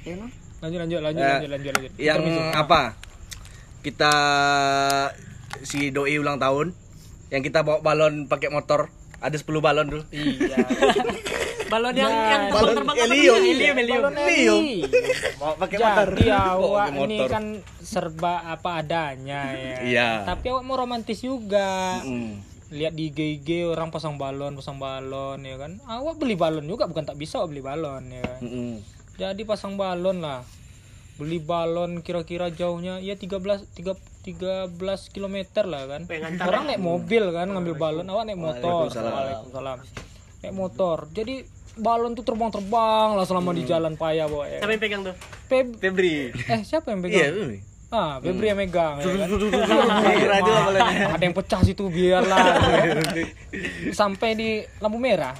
[0.00, 0.26] Ya no?
[0.60, 2.22] lanjut lanjut lanjut Eh, lanjut lanjut lanjut Yang
[2.52, 2.80] apa?
[3.80, 4.12] Kita
[5.64, 6.76] si doi ulang tahun
[7.32, 8.92] yang kita bawa balon pakai motor.
[9.20, 10.04] Ada 10 balon dulu.
[10.16, 10.56] iya
[11.70, 13.74] Balon yang Nah, yang balon terbang helium helium.
[13.76, 14.62] Balon helium.
[15.38, 16.08] Bawa pakai motor.
[16.16, 17.28] Jadi awak ini motor.
[17.30, 17.44] kan
[17.78, 19.76] serba apa adanya ya.
[19.84, 20.08] Iya.
[20.24, 22.00] Tapi awak mau romantis juga.
[22.02, 22.49] Mm.
[22.70, 25.82] Lihat di IG orang pasang balon, pasang balon ya kan.
[25.82, 28.40] Awak beli balon juga bukan tak bisa awak beli balon ya kan.
[28.46, 28.72] Mm-mm.
[29.18, 30.46] Jadi pasang balon lah.
[31.18, 34.70] Beli balon kira-kira jauhnya ya 13 tiga 13
[35.10, 36.06] km lah kan.
[36.06, 38.86] Pengen Orang naik mobil kan ngambil balon, awak naik motor.
[38.88, 39.12] Waalaikumsalam.
[39.12, 39.78] Waalaikumsalam.
[40.40, 40.96] Naik motor.
[41.10, 41.34] Jadi
[41.76, 44.58] balon tuh terbang-terbang lah selama di jalan payah bawa ya.
[44.62, 45.14] Siapa yang pegang tuh?
[45.50, 47.62] Feb Febri eh siapa yang Iya, pegang?
[47.90, 49.28] Ah, Febri yang megang ya kan.
[50.38, 50.88] Aja lah.
[51.10, 52.38] Ada yang pecah situ biarlah.
[53.98, 55.34] Sampai di lampu merah.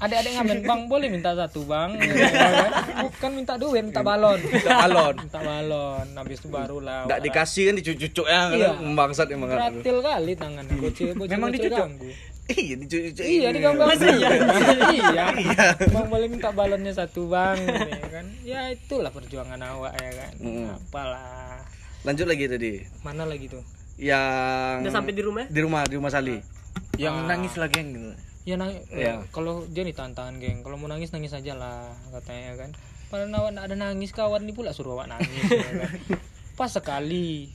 [0.00, 2.24] Adik-adik ngamen, bang boleh minta satu bang, Ya
[2.72, 2.72] kan?
[3.04, 5.14] bukan minta duit, minta balon, Minta balon.
[5.18, 6.06] minta balon.
[6.16, 7.04] Habis itu barulah.
[7.04, 8.70] Enggak dikasih kan dicucuk ya Iya.
[8.78, 9.58] membangsat emang kan.
[9.68, 11.84] Gratil kali tangan bocil bocil Memang dicucuk?
[12.48, 13.20] Iya dicucuk.
[13.20, 14.30] Iya di ganggu iya.
[15.36, 15.64] iya.
[15.94, 18.26] Bang boleh minta balonnya satu bang, ya kan?
[18.40, 20.32] Ya itulah perjuangan awak ya kan.
[20.40, 20.72] Mm.
[20.72, 21.60] Apalah.
[22.08, 22.72] Lanjut lagi tadi.
[23.04, 23.60] Mana lagi tuh?
[24.00, 25.44] Yang Udah sampai di rumah?
[25.44, 26.40] di rumah di rumah Sali.
[26.96, 27.26] Yang Ah.
[27.28, 28.10] nangis lagi yang gitu.
[28.48, 28.80] Ya nangis.
[28.88, 29.28] Iya.
[29.28, 30.64] Kalau dia nih tantangan geng.
[30.64, 32.70] Kalau mau nangis nangis aja lah katanya kan.
[33.12, 35.44] Padahal awak nak ada nangis kawan ini pula suruh awak nangis.
[35.52, 35.92] ya kan.
[36.58, 37.52] Pas sekali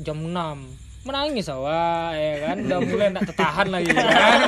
[0.00, 4.40] jam 6 menangis awak ya kan udah mulai nak tertahan lagi kan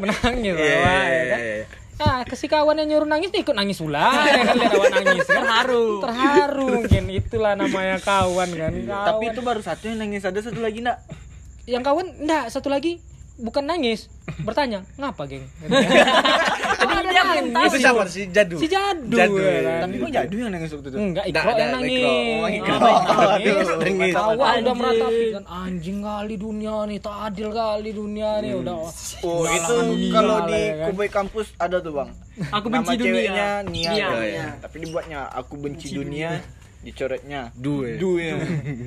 [0.00, 1.66] menangis Iya, awak iya, ya kan iya, iya.
[2.00, 5.44] Nah, si kawan yang nyuruh nangis ikut nangis pula ya kan lihat awak nangis kan
[5.44, 5.86] Terharu.
[6.00, 8.88] terharu mungkin itulah namanya kawan kan Tapi
[9.20, 9.32] Kawan.
[9.36, 10.98] itu baru satu yang nangis, ada satu lagi enggak?
[11.68, 13.04] yang kawan enggak satu lagi
[13.40, 14.06] bukan nangis
[14.46, 15.44] bertanya ngapa geng
[16.80, 17.66] Jadi dia tahu.
[17.68, 18.56] Itu siapa si Jadu?
[18.56, 19.78] si jadu, Jadu, ya kan?
[19.84, 20.96] Tapi kok jadu yang nangis waktu itu?
[20.96, 22.00] enggak Enggak, ikro yang nangis.
[22.00, 22.46] Oh.
[22.70, 24.14] Oh, nangis.
[24.16, 28.78] Awak udah meratapi kan anjing kali dunia nih tak adil kali dunia nih udah
[29.20, 29.74] Oh, Malah itu
[30.08, 30.86] kalau di ya kan?
[30.88, 32.10] Kubai kampus ada tuh, Bang.
[32.48, 33.04] Aku Nama benci dunia.
[33.04, 33.90] ceweknya Nia.
[33.92, 34.08] Nia.
[34.08, 34.52] Oh.
[34.64, 36.40] Tapi dibuatnya aku benci, dunia,
[36.80, 37.84] dicoretnya Du.
[37.84, 37.94] ya.
[37.94, 38.40] du ya.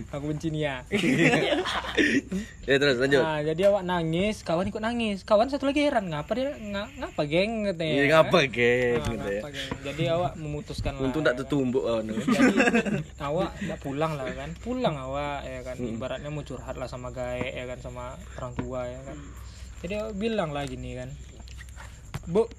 [0.09, 0.81] aku benci Nia
[2.65, 3.21] Ya terus lanjut.
[3.21, 7.21] nah jadi awak nangis kawan ikut nangis kawan satu lagi heran ngapa dia nga- ngapa
[7.23, 8.09] geng katanya Iya kan?
[8.09, 9.41] ngapa geng Nah, gitu ya.
[9.45, 9.69] geng?
[9.83, 12.17] jadi awak memutuskan lah Untung ya tak tertumbuk oh, no.
[12.17, 12.55] jadi
[13.21, 17.45] awak nggak pulang lah kan pulang awak ya kan ibaratnya mau curhat lah sama gae
[17.45, 19.17] ya kan sama orang tua ya kan
[19.79, 21.13] jadi awak bilang lah gini kan
[22.25, 22.49] bu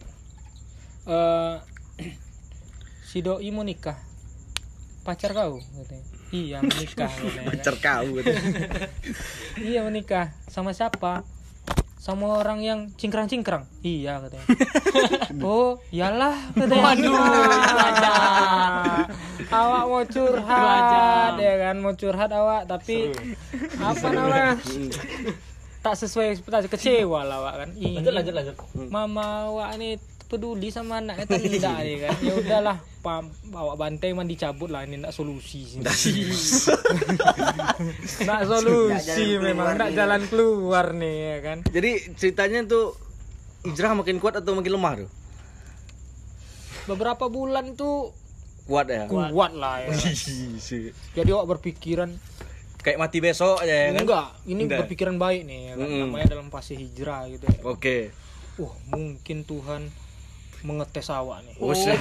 [1.06, 1.56] eh
[3.04, 3.98] si doi mau nikah
[5.04, 6.04] pacar kau katanya.
[6.32, 7.48] Iya menikah katanya.
[7.52, 8.32] Pacar kau gitu.
[9.70, 10.32] iya menikah.
[10.48, 11.22] Sama siapa?
[12.00, 13.64] Sama orang yang cingkrang-cingkrang.
[13.80, 14.46] Iya katanya.
[15.44, 16.82] Oh iyalah katanya.
[16.84, 17.16] Waduh,
[19.50, 21.76] awak mau curhat ya kan?
[21.76, 23.10] Mau curhat awak tapi
[23.76, 24.56] apa namanya?
[25.80, 27.68] Tak sesuai ekspektasi kecewa lah awak kan.
[27.76, 28.34] Ini Lanjut lanjut.
[28.34, 28.56] Lanjut.
[28.88, 34.10] mama awak ini peduli sama anaknya kan tidak ya kan ya udahlah pam awak bantai
[34.10, 35.92] mah dicabut lah ini ndak solusi sih ndak
[38.50, 39.92] solusi jalan memang nih.
[39.92, 42.96] jalan keluar nih ya kan Jadi ceritanya tuh
[43.62, 45.10] hijrah makin kuat atau makin lemah tuh?
[46.86, 48.12] beberapa bulan tuh
[48.64, 49.04] Kuat ya.
[49.08, 50.12] kuat lah ya kan.
[51.12, 52.16] jadi awak berpikiran
[52.80, 54.00] Kayak mati besok aja ya kan?
[54.02, 54.78] enggak ini Enggak.
[54.82, 56.00] berpikiran baik nih ya kan Mm-mm.
[56.02, 57.60] namanya dalam fase hijrah gitu ya.
[57.62, 58.12] Oke.
[58.54, 59.88] wah mungkin Tuhan
[60.64, 61.92] mengetes awak nih Oh, sih.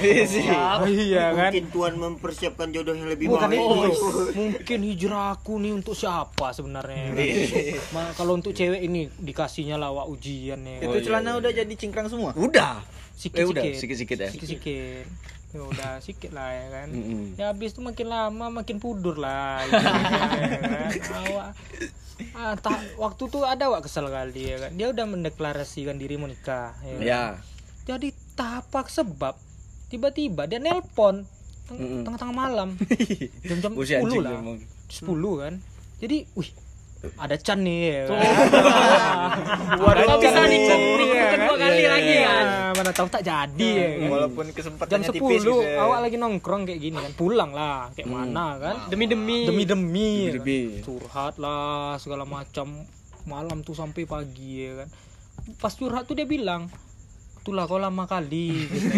[0.88, 3.60] iya kan Mungkin Tuhan mempersiapkan jodoh yang lebih Bukan baik.
[3.60, 4.08] itu.
[4.34, 7.12] Mungkin hijrah aku nih untuk siapa sebenarnya?
[7.12, 7.28] kan?
[7.92, 10.80] Ma- kalau untuk cewek ini dikasihnya lawak ujian ya.
[10.80, 12.32] Itu celana udah jadi cingkrang semua.
[12.32, 12.80] Udah.
[13.14, 13.38] Sikit-sikit.
[13.38, 14.28] Eh, udah, sikit-sikit ya.
[14.28, 15.06] Sikit-sikit.
[15.52, 16.88] Ya udah sikit lah ya kan.
[16.88, 17.36] Mm-mm.
[17.36, 19.62] Ya habis itu makin lama makin pudur lah.
[19.62, 20.90] gitu, ya kan.
[21.22, 21.48] Awak
[22.32, 24.70] Ah, tak, waktu tuh ada wak kesel kali ya kan.
[24.72, 26.74] Dia udah mendeklarasikan diri mau nikah.
[26.80, 26.90] Ya.
[26.90, 27.02] kan?
[27.02, 27.22] Ya.
[27.84, 29.34] Jadi tapak sebab
[29.86, 31.22] tiba-tiba dia nelpon
[31.64, 32.68] teng- tengah-tengah malam
[33.48, 34.58] jam-jam Usia 10 anjing lah memang.
[34.88, 35.06] 10
[35.40, 35.54] kan
[35.96, 36.50] jadi wih
[37.14, 38.16] ada Chan nih ya kan?
[39.76, 41.60] Waduh, Ada bisa Chan nih, nih, nih, ya kedua kan?
[41.60, 42.24] kali Iya, lagi iya.
[42.26, 42.46] kan.
[42.74, 44.08] mana tahu tak jadi ya kan?
[44.08, 45.54] Walaupun jam kesempatannya 10 tipis gitu.
[45.60, 45.76] ya.
[45.78, 49.44] awak lagi nongkrong kayak gini kan pulang lah kayak mana kan Demi demi.
[49.44, 50.40] demi demi ya kan?
[50.40, 50.80] Demi-demi.
[50.80, 52.88] curhat lah segala macam
[53.24, 54.88] malam tuh sampai pagi ya kan
[55.54, 56.72] pas curhat tuh dia bilang
[57.44, 58.88] itulah kau lama kali gitu.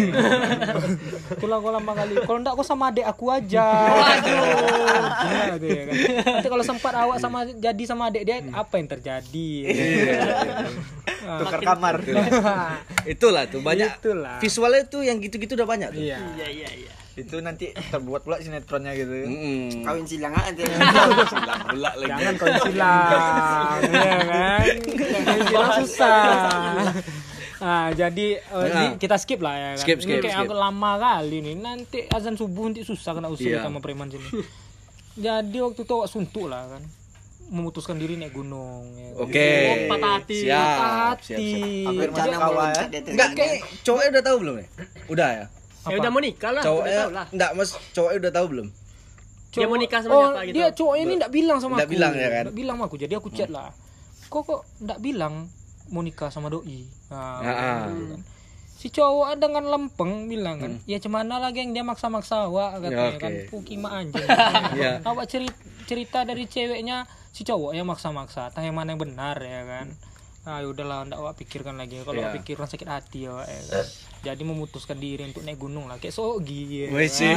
[1.33, 4.39] itulah kau lama kali kalau enggak kau sama adik aku aja waduh
[5.53, 5.95] gitu ya kan
[6.31, 9.49] nanti kalau sempat awak sama jadi sama adik dia apa yang terjadi
[11.19, 11.43] Ah.
[11.43, 11.95] tukar kamar
[13.03, 14.39] Itulah tuh banyak Itulah.
[14.39, 15.99] visualnya tuh yang gitu-gitu udah banyak tuh.
[15.99, 16.91] iya Iya iya iya.
[17.17, 19.83] itu nanti terbuat pula sinetronnya gitu Mm-mm.
[19.83, 20.63] Kawin silang aja.
[21.27, 22.07] Silang pula lagi.
[22.07, 23.11] jangan kau silang
[23.83, 24.65] ya kan
[25.25, 26.15] Kau silang susah
[27.57, 28.67] Nah, jadi Nah.
[28.67, 29.81] ini kita skip lah ya kan.
[29.81, 30.45] Skip, Ini skip, kayak skip.
[30.45, 31.55] agak lama kali nih.
[31.57, 33.65] Nanti azan subuh nanti susah kena usul Iya.
[33.65, 34.27] sama preman sini.
[35.25, 36.83] jadi waktu itu awak suntuk lah kan.
[37.47, 39.23] Memutuskan diri naik gunung ya kan.
[39.23, 39.49] Oke.
[39.49, 40.37] Oh, patah hati.
[40.43, 40.59] Siap.
[40.59, 41.47] Patah siap, hati.
[41.47, 41.87] siap.
[41.87, 42.99] Hampir loncat ya?
[43.07, 44.67] Enggak kayak cowoknya udah tahu belum nih?
[45.07, 45.45] Udah ya?
[45.87, 46.63] Ya udah mau nikah lah.
[46.63, 47.25] Cowoknya udah tahu lah.
[47.31, 48.67] enggak Mas, cowoknya udah tahu belum?
[49.47, 50.55] Dia mau nikah sama oh, siapa gitu?
[50.59, 51.95] Dia cowok ini enggak bilang sama Nggak aku.
[51.97, 52.43] bilang ya kan?
[52.45, 52.97] Nggak bilang sama aku.
[52.99, 53.69] Jadi aku chat lah.
[54.27, 55.33] Kok kok enggak bilang
[55.89, 56.85] mau nikah sama doi?
[57.07, 57.87] Nah, Ah.
[57.87, 58.21] gitu kan.
[58.69, 63.09] Si cowok dengan lempeng bilang kan, ya cemana lagi yang dia maksa-maksa awak katanya Hmm.
[63.09, 64.21] Ya, kan, pukima anjing.
[64.77, 65.01] Iya.
[65.01, 69.87] Awak cerita, cerita dari ceweknya si cowok yang maksa-maksa, tanya mana yang benar ya kan.
[70.43, 71.99] Ah udahlah, ndak awak pikirkan lagi.
[71.99, 73.85] Kalau awak pikirkan sakit hati awak ya kan.
[74.23, 76.87] Jadi memutuskan diri untuk naik gunung lah, kayak sogi ya.
[76.87, 77.09] Kan.
[77.09, 77.33] sih.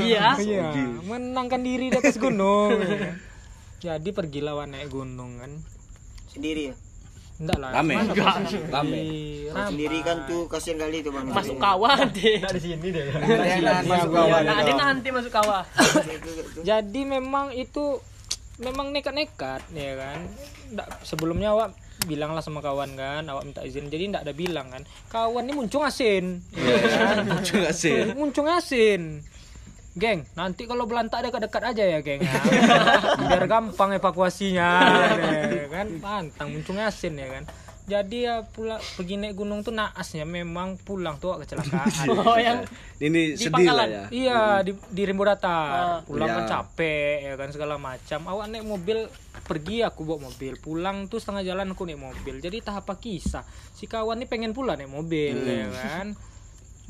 [0.00, 0.26] Iya.
[0.38, 0.66] Iya,
[1.10, 2.78] menangkan diri di atas gunung.
[2.78, 3.14] ya kan.
[3.80, 5.50] Jadi pergilah naik gunung kan.
[6.28, 6.74] Sendiri ya.
[7.40, 7.70] Enggak lah.
[7.72, 7.94] Rame.
[7.96, 8.34] Enggak.
[8.68, 9.02] Rame.
[9.48, 9.68] Ramai.
[9.72, 11.24] Sendiri kan tuh kasihan kali tuh bang.
[11.32, 12.38] Masuk kawah deh.
[12.44, 15.64] di sini deh Iya, masuk kawah Nah, ada nanti masuk kawah.
[16.68, 17.98] Jadi memang itu
[18.60, 20.20] memang nekat-nekat ya kan.
[20.70, 21.72] Nggak, sebelumnya awak
[22.04, 23.88] bilang lah sama kawan kan, awak minta izin.
[23.88, 24.84] Jadi ndak ada bilang kan.
[25.08, 26.44] Kawan ini muncung asin.
[27.24, 28.12] Muncul nggak sih?
[28.12, 29.24] muncung asin.
[29.92, 32.22] Geng, nanti kalau belantak dekat-dekat aja ya, geng.
[32.22, 32.30] ya.
[33.26, 34.68] Biar gampang evakuasinya,
[35.50, 35.86] ya kan?
[35.98, 37.44] Pantang muncung asin ya kan.
[37.90, 41.90] Jadi ya pula pergi naik gunung tuh naasnya memang pulang tuh kecelakaan.
[42.22, 42.62] Oh yang
[43.02, 44.04] Ini Di sedih lah ya.
[44.14, 46.06] Iya di di Rimbo Datar.
[46.06, 46.14] Oh.
[46.14, 46.50] Pulang kan Iya.
[46.54, 48.30] capek ya kan segala macam.
[48.30, 49.10] Awak naik mobil
[49.42, 50.54] pergi aku bawa mobil.
[50.54, 52.38] Pulang tuh setengah jalan aku naik mobil.
[52.38, 53.42] Jadi tahap apa kisah.
[53.74, 55.50] Si kawan nih pengen pula naik mobil Hmm.
[55.50, 56.06] ya kan.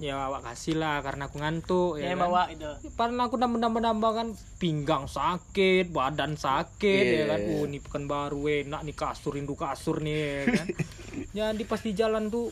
[0.00, 2.24] Ya awak kasih lah karena aku ngantuk ya yang kan.
[2.32, 2.64] bawa itu.
[2.96, 7.40] Karena aku nambah-nambah kan pinggang sakit, badan sakit Iya, ya kan.
[7.44, 7.52] iya.
[7.60, 10.66] Oh, ini pekan baru enak nih kasur rindu kasur nih ya kan.
[11.36, 12.48] Jadi pas di jalan tuh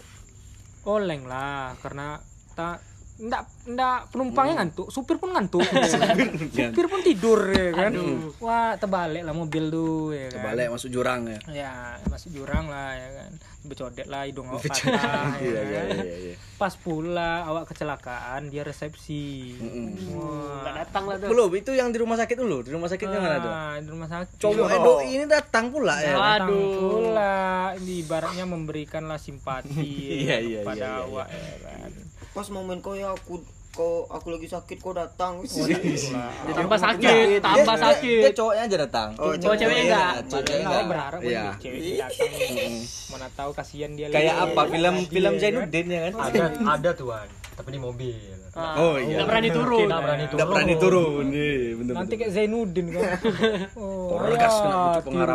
[0.85, 2.21] oleng lah karena
[2.53, 2.85] tak
[3.19, 5.67] ndak ndak penumpangnya ngantuk, supir pun ngantuk.
[5.75, 6.17] ya kan.
[6.55, 7.93] supir pun tidur ya kan.
[8.39, 10.55] Wah, terbalik lah mobil tuh ya kan.
[10.71, 11.39] Masuk jurang ya.
[11.51, 11.75] Ya,
[12.07, 13.31] masuk jurang lah ya kan.
[13.67, 14.87] Becodet lah hidung awak patah
[15.43, 15.97] ya Iya iya kan.
[15.99, 16.35] iya iya.
[16.57, 19.59] Pas pula awak kecelakaan dia resepsi.
[19.59, 20.15] Mm-mm.
[20.15, 20.63] Wah.
[20.63, 21.29] Enggak datang lah tuh.
[21.35, 22.63] Belum, itu yang di rumah sakit dulu.
[22.63, 23.51] Di rumah sakit yang mana tuh?
[23.51, 24.39] Ah, di rumah sakit.
[24.39, 26.15] Cowok Edo ini datang pula ya.
[26.15, 26.79] Datang Aduh.
[26.87, 27.37] pula
[27.83, 29.75] ini ibaratnya memberikanlah simpati
[30.23, 31.91] Iya, ya, iya, kepada iya, iya, awak ya kan.
[32.39, 35.43] Pas momen kau ya aku kau aku lagi sakit kau datang.
[35.43, 38.21] Tambah sakit, tambah Dia- sakit.
[38.23, 39.09] Dia cowoknya aja datang.
[39.19, 40.13] Oh, Cowok ceweknya enggak.
[40.23, 40.83] Iya, enggak.
[40.87, 41.35] berharap Iya.
[41.35, 41.51] yeah.
[41.59, 42.73] cewek datang.
[43.11, 44.45] Mana tahu kasihan dia Kayak lagi.
[44.51, 45.43] apa film film ya kan?
[45.43, 46.13] Zainuddin ya kan?
[46.15, 46.43] ada
[46.79, 47.29] ada tuan
[47.59, 48.15] tapi di mobil
[48.59, 49.23] Ah, Oh, iya.
[49.23, 49.87] Nggak berani turun.
[49.87, 50.35] Nggak berani turun.
[50.35, 51.25] Enggak berani turun.
[51.31, 51.95] Iya, bener.
[51.95, 53.03] Nanti kayak Zainuddin kan.
[53.79, 54.49] Oh, ya,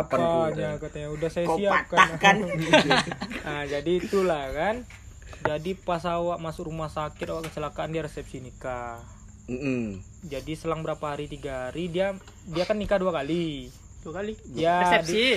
[0.04, 1.96] tirukanya katanya udah saya Kau siapkan.
[1.96, 2.36] patahkan.
[3.48, 4.74] nah, jadi itulah kan.
[5.44, 8.96] Jadi pas awak masuk rumah sakit awak kecelakaan dia resepsi nikah.
[9.44, 10.00] Mm-mm.
[10.24, 12.16] Jadi selang berapa hari tiga hari dia
[12.46, 13.68] dia kan nikah dua kali.
[14.00, 14.32] Dua kali.
[14.52, 15.36] Ya, Resepsi.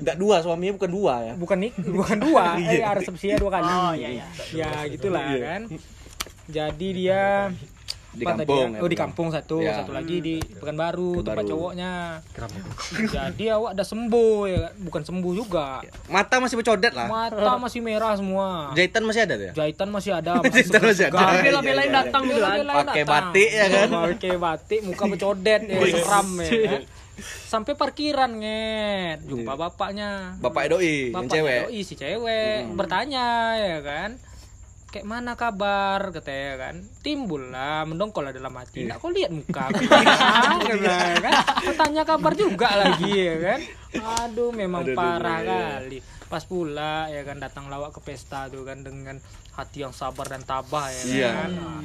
[0.00, 1.34] Enggak dua, suaminya bukan dua ya.
[1.36, 4.24] bukan nik bukan dua eh resepsinya dua kali Oh, iya, iya.
[4.52, 5.62] ya gitulah kan
[6.44, 7.22] jadi dia
[8.12, 8.68] Di apa tadi kampung.
[8.70, 8.78] ya?
[8.78, 9.72] oh di kampung satu Ya.
[9.74, 11.48] satu lagi di Pekanbaru tempat Pekanbaru.
[11.48, 11.92] cowoknya
[13.08, 14.72] jadi awak udah sembuh ya kan?
[14.82, 15.66] bukan sembuh juga
[16.06, 17.08] Mata masih bercodet lah.
[17.08, 19.52] mata masih merah semua Jahitan masih ada tuh ya?
[19.54, 21.18] jahitan masih ada Jahitan masih ada.
[21.38, 22.58] Bela-belain Iya, iya, datang gitu kan.
[22.84, 23.88] Pakai batik ya kan?
[23.88, 26.82] pakai batik muka bercodet ya seram ya kan
[27.44, 31.60] sampai parkiran nget jumpa bapaknya Bapak doi, yang Bapak cewek.
[31.66, 34.10] doi si cewek bertanya ya kan
[34.92, 36.12] kayak mana kabar?
[36.12, 36.74] Katanya kan.
[37.00, 39.82] Timbul lah mendongkol lah dalam hati nggak kau lihat muka aku?
[40.22, 41.32] Ah, katanya kan.
[41.72, 43.60] Tanya kabar juga lagi ya kan.
[44.22, 45.60] Aduh memang Aduh, parah aduh, iya.
[45.80, 45.98] kali.
[46.28, 49.16] Pas pula ya kan datang lawak ke pesta tuh kan dengan
[49.52, 51.30] hati yang sabar dan tabah ya Iya.
[51.34, 51.50] kan.
[51.56, 51.80] Ah,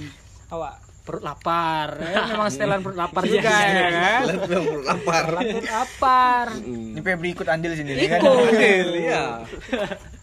[0.52, 1.96] awak perut lapar.
[2.04, 4.22] Ya, memang setelan perut lapar juga ya kan.
[4.44, 5.24] Perut lapar.
[5.32, 6.48] perut lapar.
[6.60, 8.52] Ini Febri ikut andil sendiri kan ikut.
[8.94, 9.24] Iya.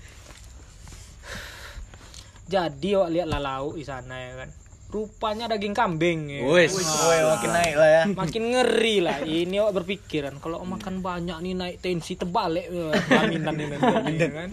[2.54, 4.50] jadi awak lihat lalau di sana ya kan
[4.94, 6.46] rupanya daging kambing ya.
[6.46, 6.70] Wes.
[6.70, 8.02] Woi, makin naik lah ya.
[8.14, 13.54] makin ngeri lah ini awak berpikiran kalau makan banyak nih naik tensi terbalik ya, pelaminan
[13.58, 13.74] ini
[14.22, 14.50] ya kan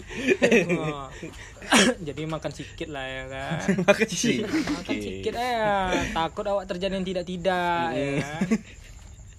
[0.82, 1.06] Wah.
[2.10, 4.42] jadi makan sedikit lah ya kan Makan sih.
[4.42, 8.42] makan sedikit ya takut awak terjadi yang tidak tidak ya kan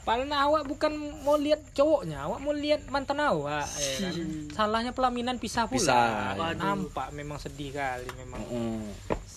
[0.03, 0.91] Padahal awak bukan
[1.23, 4.15] mau lihat cowoknya, awak mau lihat mantan awak, ya kan?
[4.51, 5.79] Salahnya pelaminan pisah pula.
[5.79, 6.35] Pisah.
[6.59, 8.83] Nampak memang sedih kali memang Mm.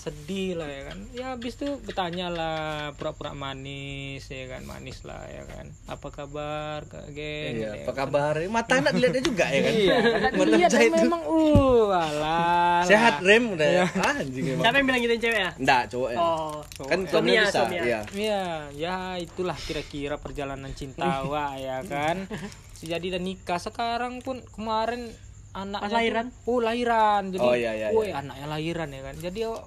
[0.07, 2.63] Sedih lah ya kan ya habis itu bertanya lah
[2.95, 7.91] pura-pura manis ya kan manis lah ya kan apa kabar kak geng Iya, Ya apa
[7.91, 8.07] kan?
[8.07, 8.39] kabar?
[8.47, 9.73] Mata nak dilihatnya juga ya kan?
[9.73, 9.97] iya
[10.31, 10.95] Mata kan itu.
[10.97, 13.85] memang uh alah Sehat rem udah ya.
[13.97, 14.63] Ah, anjing emang.
[14.63, 15.51] Siapa yang bilang gituin cewek ya?
[15.57, 16.19] Enggak, cowok ya.
[16.21, 16.53] Oh,
[16.85, 17.59] Kan Somia, suaminya bisa.
[17.59, 17.83] Somia.
[17.83, 18.01] Iya.
[18.13, 18.43] Iya,
[18.73, 22.31] ya itulah kira-kira perjalanan cinta wa ya kan.
[22.79, 25.11] Jadi dan nikah sekarang pun kemarin
[25.53, 26.27] anaknya Pas lahiran?
[26.45, 27.23] oh lahiran.
[27.29, 28.15] Jadi, Oh, iya, iya, iya.
[28.15, 29.15] anaknya lahiran ya kan.
[29.19, 29.59] Jadi oh,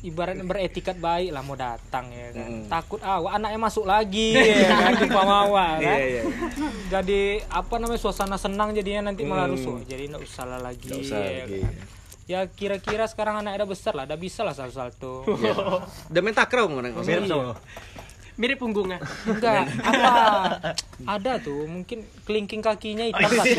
[0.00, 2.48] ibaratnya beretikat baik lah mau datang ya kan.
[2.48, 2.64] Mm.
[2.66, 5.98] Takut awak anaknya masuk lagi ya kan di pamawa kan.
[5.98, 6.22] Iya, iya.
[6.88, 9.52] Jadi apa namanya suasana senang jadinya nanti malah Mm.
[9.54, 9.76] rusuh.
[9.84, 10.88] Jadi enggak usah lah lagi.
[10.88, 11.60] Nggak usah ya lagi.
[11.60, 11.74] kan.
[12.24, 15.26] Ya kira-kira sekarang anaknya udah besar lah, udah bisa lah satu-satu.
[16.06, 17.58] Udah main takraw orang Mirip sama.
[18.38, 19.02] Mirip punggungnya.
[19.26, 20.12] Enggak, apa?
[21.04, 23.52] Ada tuh, mungkin kelingking kakinya hitam satu.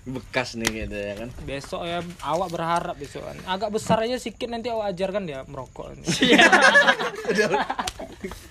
[0.00, 1.28] Bekas nih gitu ya kan.
[1.44, 3.36] Besok ya awak berharap besok kan.
[3.44, 5.92] Agak besar aja sedikit nanti awak ajarkan dia merokok.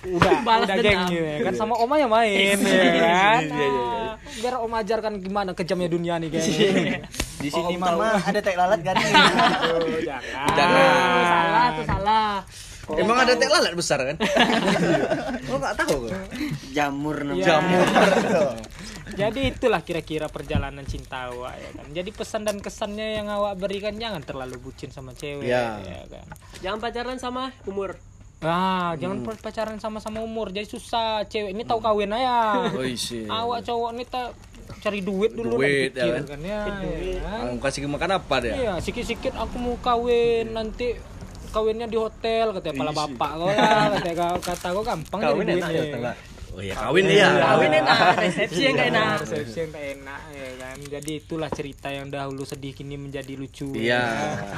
[0.10, 0.86] udah, Balas udah dendam.
[0.86, 3.42] geng gitu ya kan sama oma yang main ya kan.
[3.50, 6.46] Ah, Biar om ajarkan gimana kejamnya dunia nih geng.
[7.40, 8.96] Di sini mama ada tek lalat kan?
[9.00, 10.54] Oh, jangan.
[10.54, 10.86] Jangan.
[10.86, 12.32] Oh, salah tuh salah.
[12.90, 14.16] Emang ada tek lalat besar kan?
[15.46, 16.20] Lo nggak tahu kan?
[16.74, 17.46] Jamur namanya.
[17.46, 17.86] Jamur.
[19.12, 21.86] Jadi itulah kira-kira perjalanan cinta awak ya kan.
[21.90, 25.80] Jadi pesan dan kesannya yang awak berikan jangan terlalu bucin sama cewek Ya.
[25.80, 26.26] ya kan.
[26.60, 27.98] Jangan pacaran sama umur.
[28.40, 30.50] Ah, jangan pacaran sama-sama umur.
[30.50, 31.26] Jadi susah.
[31.26, 32.70] Cewek ini tahu kawin aja.
[32.72, 32.84] Oh.
[33.28, 34.32] Awak cowok ini tak
[34.80, 36.24] cari duit dulu Duit, nak pikir ya kan?
[36.24, 36.60] kan ya.
[36.64, 37.40] ya kan?
[37.44, 38.54] Kamu kasih makan apa dia?
[38.56, 40.96] Iya, sikit-sikit aku mau kawin nanti
[41.50, 45.70] kawinnya di hotel katanya pala bapak kau lah katanya kata kau gampang Kawin jadi enak
[45.74, 45.98] duitnya.
[45.98, 46.14] ya
[46.60, 47.28] Oh iya, kawin dia.
[47.40, 49.16] Kawin enak, resepsi yang gak enak.
[49.24, 54.04] resepsi yang enak ya kan jadi itulah cerita yang dahulu sedih kini menjadi lucu Iya.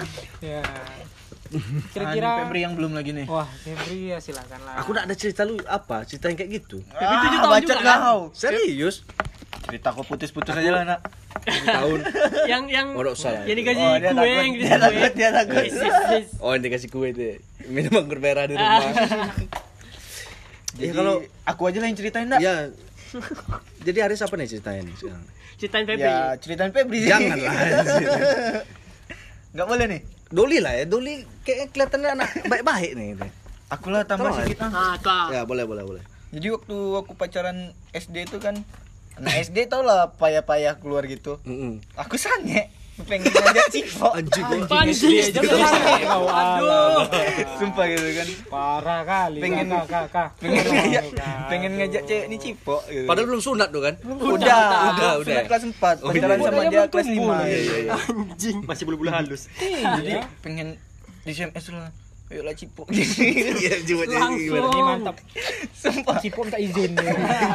[0.42, 0.62] ya
[1.92, 3.28] Kira-kira kira-kira Febri yang belum lagi nih.
[3.28, 6.02] wah Febri ya silakan lah Aku udah ada cerita lu apa?
[6.04, 6.82] Cerita yang kayak gitu.
[6.82, 8.00] Tujuh ah, tahun bacot juga, kan?
[8.02, 8.22] kau.
[8.34, 8.96] Serius?
[9.62, 11.00] Cerita kau putus-putus aja lah nak.
[11.38, 12.00] Tujuh tahun.
[12.52, 13.44] Yang yang Oh, nggak usah lah.
[13.44, 14.80] yang digaji Oh, dia gue takut, yang dia digaji gue.
[14.82, 15.62] takut, dia takut.
[15.62, 16.28] Yes, yes, yes.
[16.40, 17.22] Oh, yang dikasih kue itu.
[17.22, 17.36] ya?
[17.68, 18.82] Minum anggur merah di rumah.
[20.72, 22.40] Jadi Ya, kalau- aku aja lah yang ceritain nak.
[22.40, 22.72] Iya.
[23.82, 25.24] Jadi Aris apa nih ceritanya nih sekarang?
[25.54, 26.02] Ceritain Febri.
[26.02, 27.00] Ya, ceritain Febri.
[27.04, 27.54] Janganlah.
[29.52, 30.02] Enggak boleh nih.
[30.32, 31.14] Doli lah ya, Doli
[31.44, 33.08] kayaknya kelihatannya anak baik-baik nih.
[33.14, 33.26] gitu.
[33.70, 34.72] Aku lah tambah Tolong, sedikit ah.
[34.72, 35.28] Ah, kak.
[35.30, 36.04] Ya, boleh, boleh, boleh.
[36.32, 37.58] Jadi waktu aku pacaran
[37.92, 38.56] SD itu kan
[39.14, 41.84] Anak SD tau lah payah-payah keluar gitu Mm-mm.
[41.94, 42.72] Aku sange
[43.04, 47.02] Pengen ngajak Cipo Anjing, Panji aja Aduh.
[47.56, 51.04] Sumpah gitu kan parah kali Pengen- kak kak kak Pengen ngajak
[51.48, 53.06] Pengen ngajak cewek ini Cipo gitu.
[53.06, 53.94] Padahal belum sunat tuh kan?
[54.02, 55.26] Udah, udah, udah, udah.
[55.26, 56.46] Sunat kelas 4 Oh, Pacaran iya.
[56.46, 57.36] sama dia kelas tumbuh.
[57.36, 57.94] 5 Iya, iya, iya.
[58.64, 59.42] Masih bulu-bulu halus.
[59.58, 60.68] Jadi pengen
[61.22, 61.92] di SMS lah
[62.28, 64.68] Ayo lah Cipo Iya, coba jadi gimana?
[64.68, 65.16] ini mantap
[65.74, 67.12] Sumpah Cipo minta izin ya.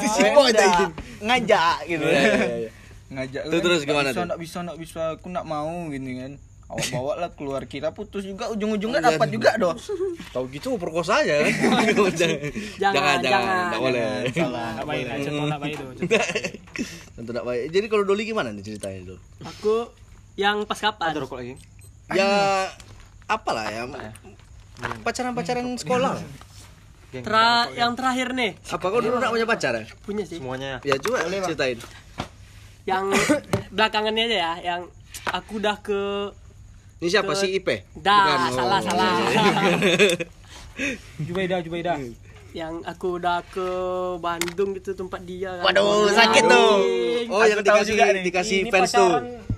[0.07, 0.91] Cipo minta izin.
[1.19, 2.71] Ngajak gitu Iya, iya, iya.
[3.07, 4.39] Ngajak Tuh, terus gimana bisa, tuh?
[4.39, 6.33] Bisa, nggak bisa Aku nggak mau gini kan
[6.67, 9.35] Awak bawa lah keluar kira putus juga ujung-ujungnya Oh, dapat iya.
[9.39, 9.75] juga doh
[10.35, 11.55] Tahu gitu perkosa aja kan?
[12.11, 12.39] jangan,
[12.83, 13.65] jangan, jangan.
[13.71, 14.07] Nggak boleh.
[14.35, 15.89] salah Nggak baik lah, contoh nggak baik tuh.
[17.17, 17.63] Tentu nggak baik.
[17.71, 19.19] Jadi kalau Doli gimana nih ceritanya dulu?
[19.47, 19.75] Aku
[20.35, 21.15] yang pas kapan?
[21.15, 21.55] Ada rokok lagi.
[22.11, 22.31] Ya
[23.31, 23.87] apalah ya
[25.07, 26.19] pacaran-pacaran sekolah.
[27.25, 29.85] Tra yang terakhir nih Apa kau dulu nggak punya pacar ya?
[30.05, 30.37] punya sih.
[30.37, 30.83] Semuanya.
[30.85, 31.79] Ya coba ceritain.
[32.87, 33.05] Yang
[33.69, 34.81] belakangannya aja ya, yang
[35.27, 36.31] aku udah ke
[36.97, 37.77] Ini siapa Ke- si Ipe?
[37.95, 38.83] Dah, Bukan, salah, oh.
[38.87, 39.15] salah.
[41.27, 41.97] Jubaida Jubaida
[42.53, 43.69] yang aku udah ke
[44.17, 45.65] Bandung gitu tempat dia kan.
[45.67, 46.73] Waduh, sakit tuh.
[47.29, 48.23] Oh, Aku yang tahu dikasih juga nih.
[48.25, 49.13] dikasih Ini fans tuh.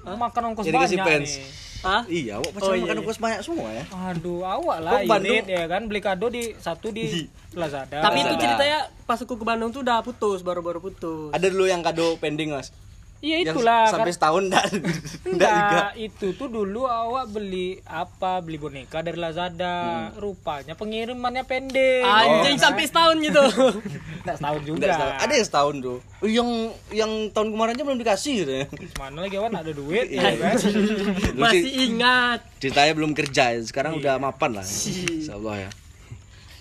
[0.08, 1.30] makan ongkos Jadi banyak dikasih fans.
[1.30, 1.46] nih.
[1.78, 2.02] Hah?
[2.10, 3.02] Iya, awak Oh, pacaran iya, makan iya.
[3.06, 3.84] ongkos banyak semua ya.
[4.10, 7.06] Aduh, awak lah irit ya kan beli kado di satu di
[7.54, 8.02] Lazada.
[8.02, 11.30] Tapi itu ceritanya pas aku ke Bandung tuh udah putus, baru-baru putus.
[11.30, 12.74] Ada dulu yang kado pending, Mas.
[13.18, 14.64] Iya Yang itulah sampai kan- setahun enggak
[15.26, 15.84] enggak juga.
[15.96, 18.38] Itu tuh dulu awak beli apa?
[18.38, 19.74] Beli boneka dari Lazada.
[20.06, 20.14] Hmm.
[20.16, 22.06] Rupanya pengirimannya pendek.
[22.06, 23.42] Anjing sampai setahun gitu.
[24.22, 24.78] Enggak setahun juga.
[24.78, 25.14] Enggak setahun.
[25.18, 25.98] Ada yang setahun tuh.
[25.98, 26.48] Oh, Yang
[26.92, 28.66] yang tahun kemarinnya belum dikasih gitu ya.
[28.94, 30.22] Mana lagi awak ada duit Iya.
[30.22, 30.54] ya kan?
[31.42, 32.40] Masih sih ingat.
[32.58, 34.66] ceritanya belum kerja, sekarang udah mapan lah.
[34.66, 35.70] Insyaallah ya.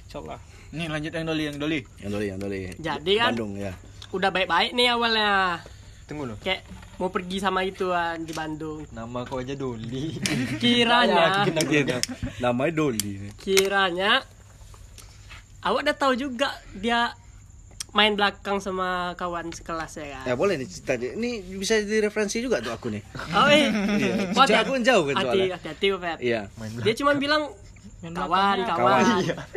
[0.03, 0.39] Insyaallah.
[0.69, 1.79] Nih lanjut yang doli yang doli.
[1.97, 2.59] Yang doli, yang doli.
[2.75, 3.77] Jadi kan- Bandung ya.
[4.09, 5.61] Udah baik-baik nih awalnya.
[6.07, 6.37] Tunggu loh.
[6.39, 6.63] Kayak
[6.97, 8.87] mau pergi sama ituan di Bandung.
[8.89, 10.15] Nama kau aja Doli.
[10.63, 11.99] Kiranya, Iya,
[12.39, 13.27] namanya Doli.
[13.35, 14.23] kiranya
[15.59, 17.11] awak udah tahu juga dia
[17.91, 20.25] main belakang sama kawan sekelas ya kan.
[20.25, 20.95] Ya boleh nih cerita.
[20.95, 21.29] Ini
[21.59, 23.03] bisa jadi referensi juga tuh aku nih.
[23.35, 23.67] Oh, eh.
[24.31, 26.17] Wah, Jauh, aku kan jauh kan hati, hati-hati, Pep.
[26.23, 26.41] Iya.
[26.83, 27.51] Dia cuma bilang
[27.97, 29.03] kawan, kawan.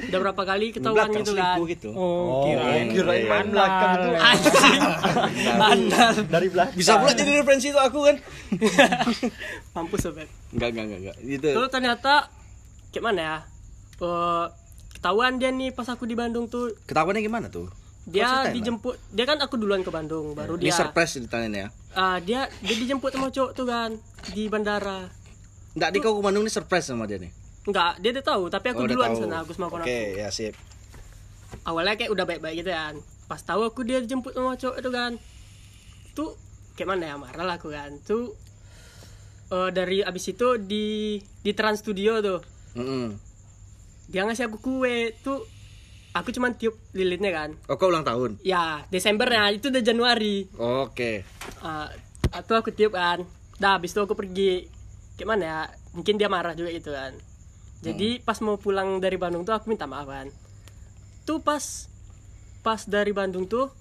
[0.09, 1.57] Udah berapa kali ketahuan gitu kan.
[1.69, 1.91] gitu.
[1.93, 4.13] Oh, kirain kirain main belakang tuh.
[4.17, 4.81] Anjing.
[5.61, 6.15] Bandar.
[6.25, 6.77] Dari belakang.
[6.77, 8.17] Bisa pula jadi referensi itu aku kan.
[9.77, 10.29] Mampus Pep.
[10.57, 11.17] Enggak, enggak, enggak, enggak.
[11.21, 11.49] Gitu.
[11.53, 12.13] Tuh ternyata
[12.91, 13.37] kayak mana ya?
[14.01, 14.45] Eh,
[14.97, 17.69] ketahuan dia nih pas aku di Bandung tuh Ketahuannya gimana tuh?
[18.09, 21.69] dia ceritain, dijemput dia kan aku duluan ke Bandung baru Ini dia surprise ceritanya ya.
[21.93, 23.93] ah, dia dia dijemput sama cowok tuh kan
[24.33, 25.13] di bandara
[25.77, 27.31] Enggak, di kau ke Bandung ini surprise sama dia nih.
[27.63, 30.19] Enggak dia udah tahu tapi aku Oh, duluan sana aku sama kawan Oke, aku.
[30.19, 30.55] ya sip.
[31.63, 32.95] awalnya kayak udah baik-baik gitu kan.
[33.27, 35.13] Pas tahu aku dia dijemput sama cowok itu kan
[36.13, 36.35] tuh
[36.75, 38.01] kayak mana ya marah lah aku kan.
[38.01, 38.33] Tuh
[39.49, 42.41] eh, dari abis itu di di Trans Studio tuh.
[42.73, 43.19] Mm-mm.
[44.07, 45.47] dia ngasih aku kue tuh
[46.13, 47.51] aku cuman tiup lilinnya kan.
[47.67, 48.39] Oh, kau ulang tahun.
[48.41, 50.51] ya Desembernya itu udah Januari.
[50.57, 51.23] Oke.
[51.61, 51.87] Ah,
[52.31, 53.23] atau aku tiup kan.
[53.57, 54.67] Dah habis itu aku pergi.
[55.15, 57.13] Gimana ya mungkin dia marah juga gitu kan
[57.81, 60.29] jadi pas mau pulang dari Bandung tuh aku minta maaf kan
[61.23, 61.89] tuh pas
[62.61, 63.73] pas dari Bandung tuh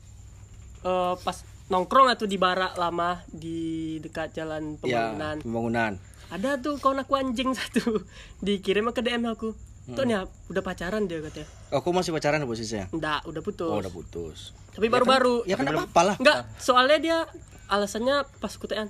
[0.82, 1.38] eh, pas
[1.68, 3.60] nongkrong atau di barak lama di
[4.00, 5.91] dekat jalan Ya, pembangunan pembangunan.
[6.30, 8.02] ada tuh kawan aku anjing satu
[8.39, 9.54] dikirim ke DM aku
[9.89, 12.89] tuh nih udah pacaran dia katanya Oh, kau masih pacaran posisinya?
[12.89, 14.39] enggak udah putus Oh, udah putus.
[14.70, 16.16] tapi baru-baru Ya kan apa-apa lah.
[16.16, 17.18] Enggak, soalnya dia
[17.68, 18.89] alasannya pas kutean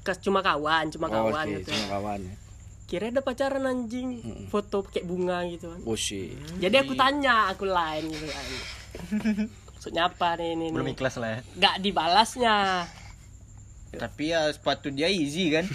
[0.00, 1.70] kas cuma kawan, cuma Oh, kawan oke, gitu.
[1.70, 2.20] cuma kawan.
[2.90, 4.18] Kira ada pacaran anjing,
[4.50, 5.78] foto pakai bunga gitu kan.
[5.86, 6.34] Oh, shit.
[6.58, 8.44] Jadi aku tanya, aku lain gitu kan.
[9.70, 10.66] Maksudnya apa nih ini?
[10.68, 10.92] Belum nih?
[10.92, 11.40] ikhlas lah ya.
[11.54, 12.56] Enggak dibalasnya.
[13.90, 15.66] Tapi ya sepatu dia easy kan.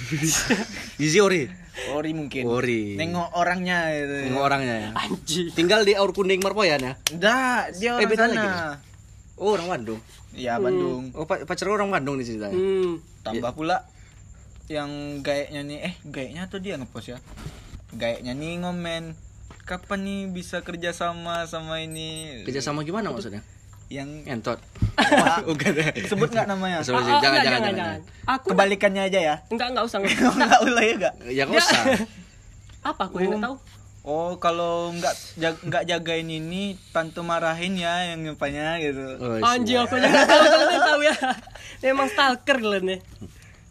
[1.03, 1.47] Easy ori.
[1.89, 2.47] Ori mungkin.
[2.47, 2.95] Ori.
[2.95, 4.15] Nengok orangnya gitu.
[4.27, 4.89] Tengok orangnya ya.
[4.93, 5.47] Anjing.
[5.51, 6.93] Tinggal di Aur Kuning Marpoyan ya.
[7.09, 8.31] Enggak, dia Eh, orang beda sana.
[8.33, 8.49] lagi
[9.35, 9.99] Oh, orang Bandung.
[10.31, 11.11] Iya, Bandung.
[11.11, 12.55] Oh, pa- pacar orang Bandung nih ceritanya.
[12.55, 13.03] Hmm.
[13.21, 13.83] Tambah pula
[14.67, 14.89] yang
[15.19, 17.19] gayanya nih eh gayanya atau dia ngepost ya?
[17.91, 19.13] Gayanya nih ngomen
[19.63, 23.41] kapan nih bisa kerja sama sama ini Kerja sama gimana maksudnya?
[23.85, 24.57] yang Entot.
[25.45, 25.73] Bukan.
[26.03, 29.67] sebut nggak namanya Sebut- Ah, ah, jangan, enggak, jangan, jangan, Aku kebalikannya aja ya enggak
[29.71, 29.97] enggak usah.
[29.99, 30.33] enggak usah.
[30.39, 31.81] nggak boleh ya nggak Ya nggak usah.
[32.89, 33.55] Apa aku yang enggak tahu?
[34.03, 39.77] oh kalau nggak jag- nggak jagain ini tante marahin ya yang ngepanya gitu Oh, Anjing
[39.79, 41.15] aku enggak tahu tahu ya.
[41.83, 42.99] Memang stalker kalian nih.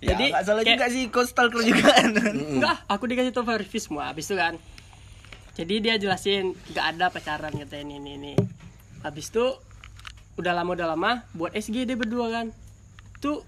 [0.04, 3.42] Ya Jadi, nggak salah kayak- juga sih kau stalker juga kan Enggak, aku dikasih tau
[3.42, 4.54] verify semua habis itu kan.
[5.54, 8.32] Jadi dia jelasin nggak ada pacaran kata ini ini ini.
[9.00, 9.44] Habis itu
[10.34, 12.46] udah lama udah lama buat SG dia berdua kan.
[13.18, 13.40] Tuh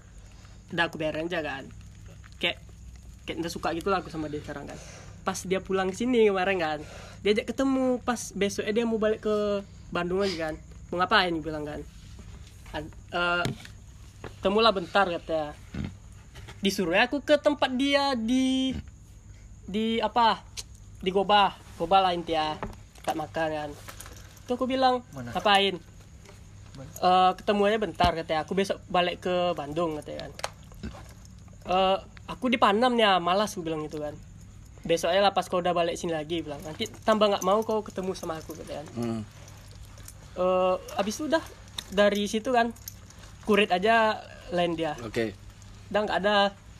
[0.69, 1.67] udah aku bayarin aja kan.
[2.37, 2.57] Kayak
[3.23, 4.79] kayak udah suka gitu lah aku sama dia sekarang kan.
[5.21, 6.79] Pas dia pulang ke sini kemarin kan,
[7.19, 9.35] diajak ketemu pas besoknya dia mau balik ke
[9.89, 10.55] Bandung lagi kan.
[10.87, 11.83] Mau ngapain bilang kan.
[12.71, 13.43] Ad- eh,
[14.39, 15.51] temulah bentar katanya
[16.59, 18.73] disuruh aku ke tempat dia di
[19.67, 20.41] di apa?
[21.03, 21.53] Di gobah.
[21.77, 22.57] Gobah lah intinya.
[23.03, 23.69] Tempat makan kan.
[24.47, 25.77] Tuh aku bilang ngapain?
[27.01, 30.31] Eh ketemu aja bentar katanya aku besok balik ke Bandung katanya kan.
[31.67, 31.97] Eh
[32.27, 34.13] aku di Panam ya malas aku bilang gitu kan.
[34.87, 36.61] Besoknya lah pas kau udah balik sini lagi bilang.
[36.63, 38.87] Nanti tambah nggak mau kau ketemu sama aku katanya kan.
[38.95, 39.21] Hmm.
[40.37, 41.43] Eh abis itu udah
[41.91, 42.71] dari situ kan
[43.47, 44.95] kurit aja lain dia.
[45.03, 45.46] Oke.
[45.87, 46.35] Udah nggak ada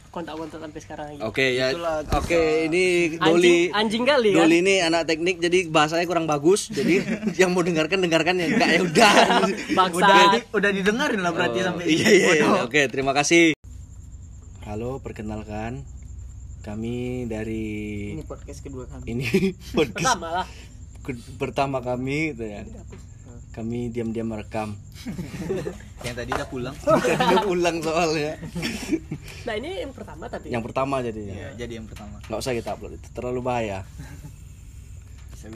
[0.08, 1.70] kontak-kontak sampai sekarang lagi Oke ya.
[1.70, 2.84] Itulah Oke, ini
[3.14, 6.68] anjing Doli anjing kali kan Doli ini anak teknik jadi bahasanya kurang bagus.
[6.68, 7.04] Jadi
[7.40, 9.12] yang mau dengarkan dengarkan ya enggak ya udah.
[9.98, 10.20] Udah
[10.52, 12.30] udah didengarin lah berarti Oh, sampai iya iya.
[12.36, 12.48] iya.
[12.64, 13.54] Oke, terima kasih.
[14.64, 15.86] Halo, perkenalkan
[16.60, 17.66] kami dari
[18.12, 19.06] Ini podcast kedua kami.
[19.08, 19.28] ini
[19.78, 20.46] podcast pertama lah
[21.00, 22.64] ke- pertama kami gitu ya.
[23.58, 24.78] Kami diam-diam merekam.
[26.06, 28.38] yang tadi udah pulang Udah ulang soalnya.
[29.50, 31.34] nah ini yang pertama tapi Yang pertama jadinya.
[31.34, 33.82] Iya, jadi yang pertama Nggak usah kita upload itu terlalu bahaya.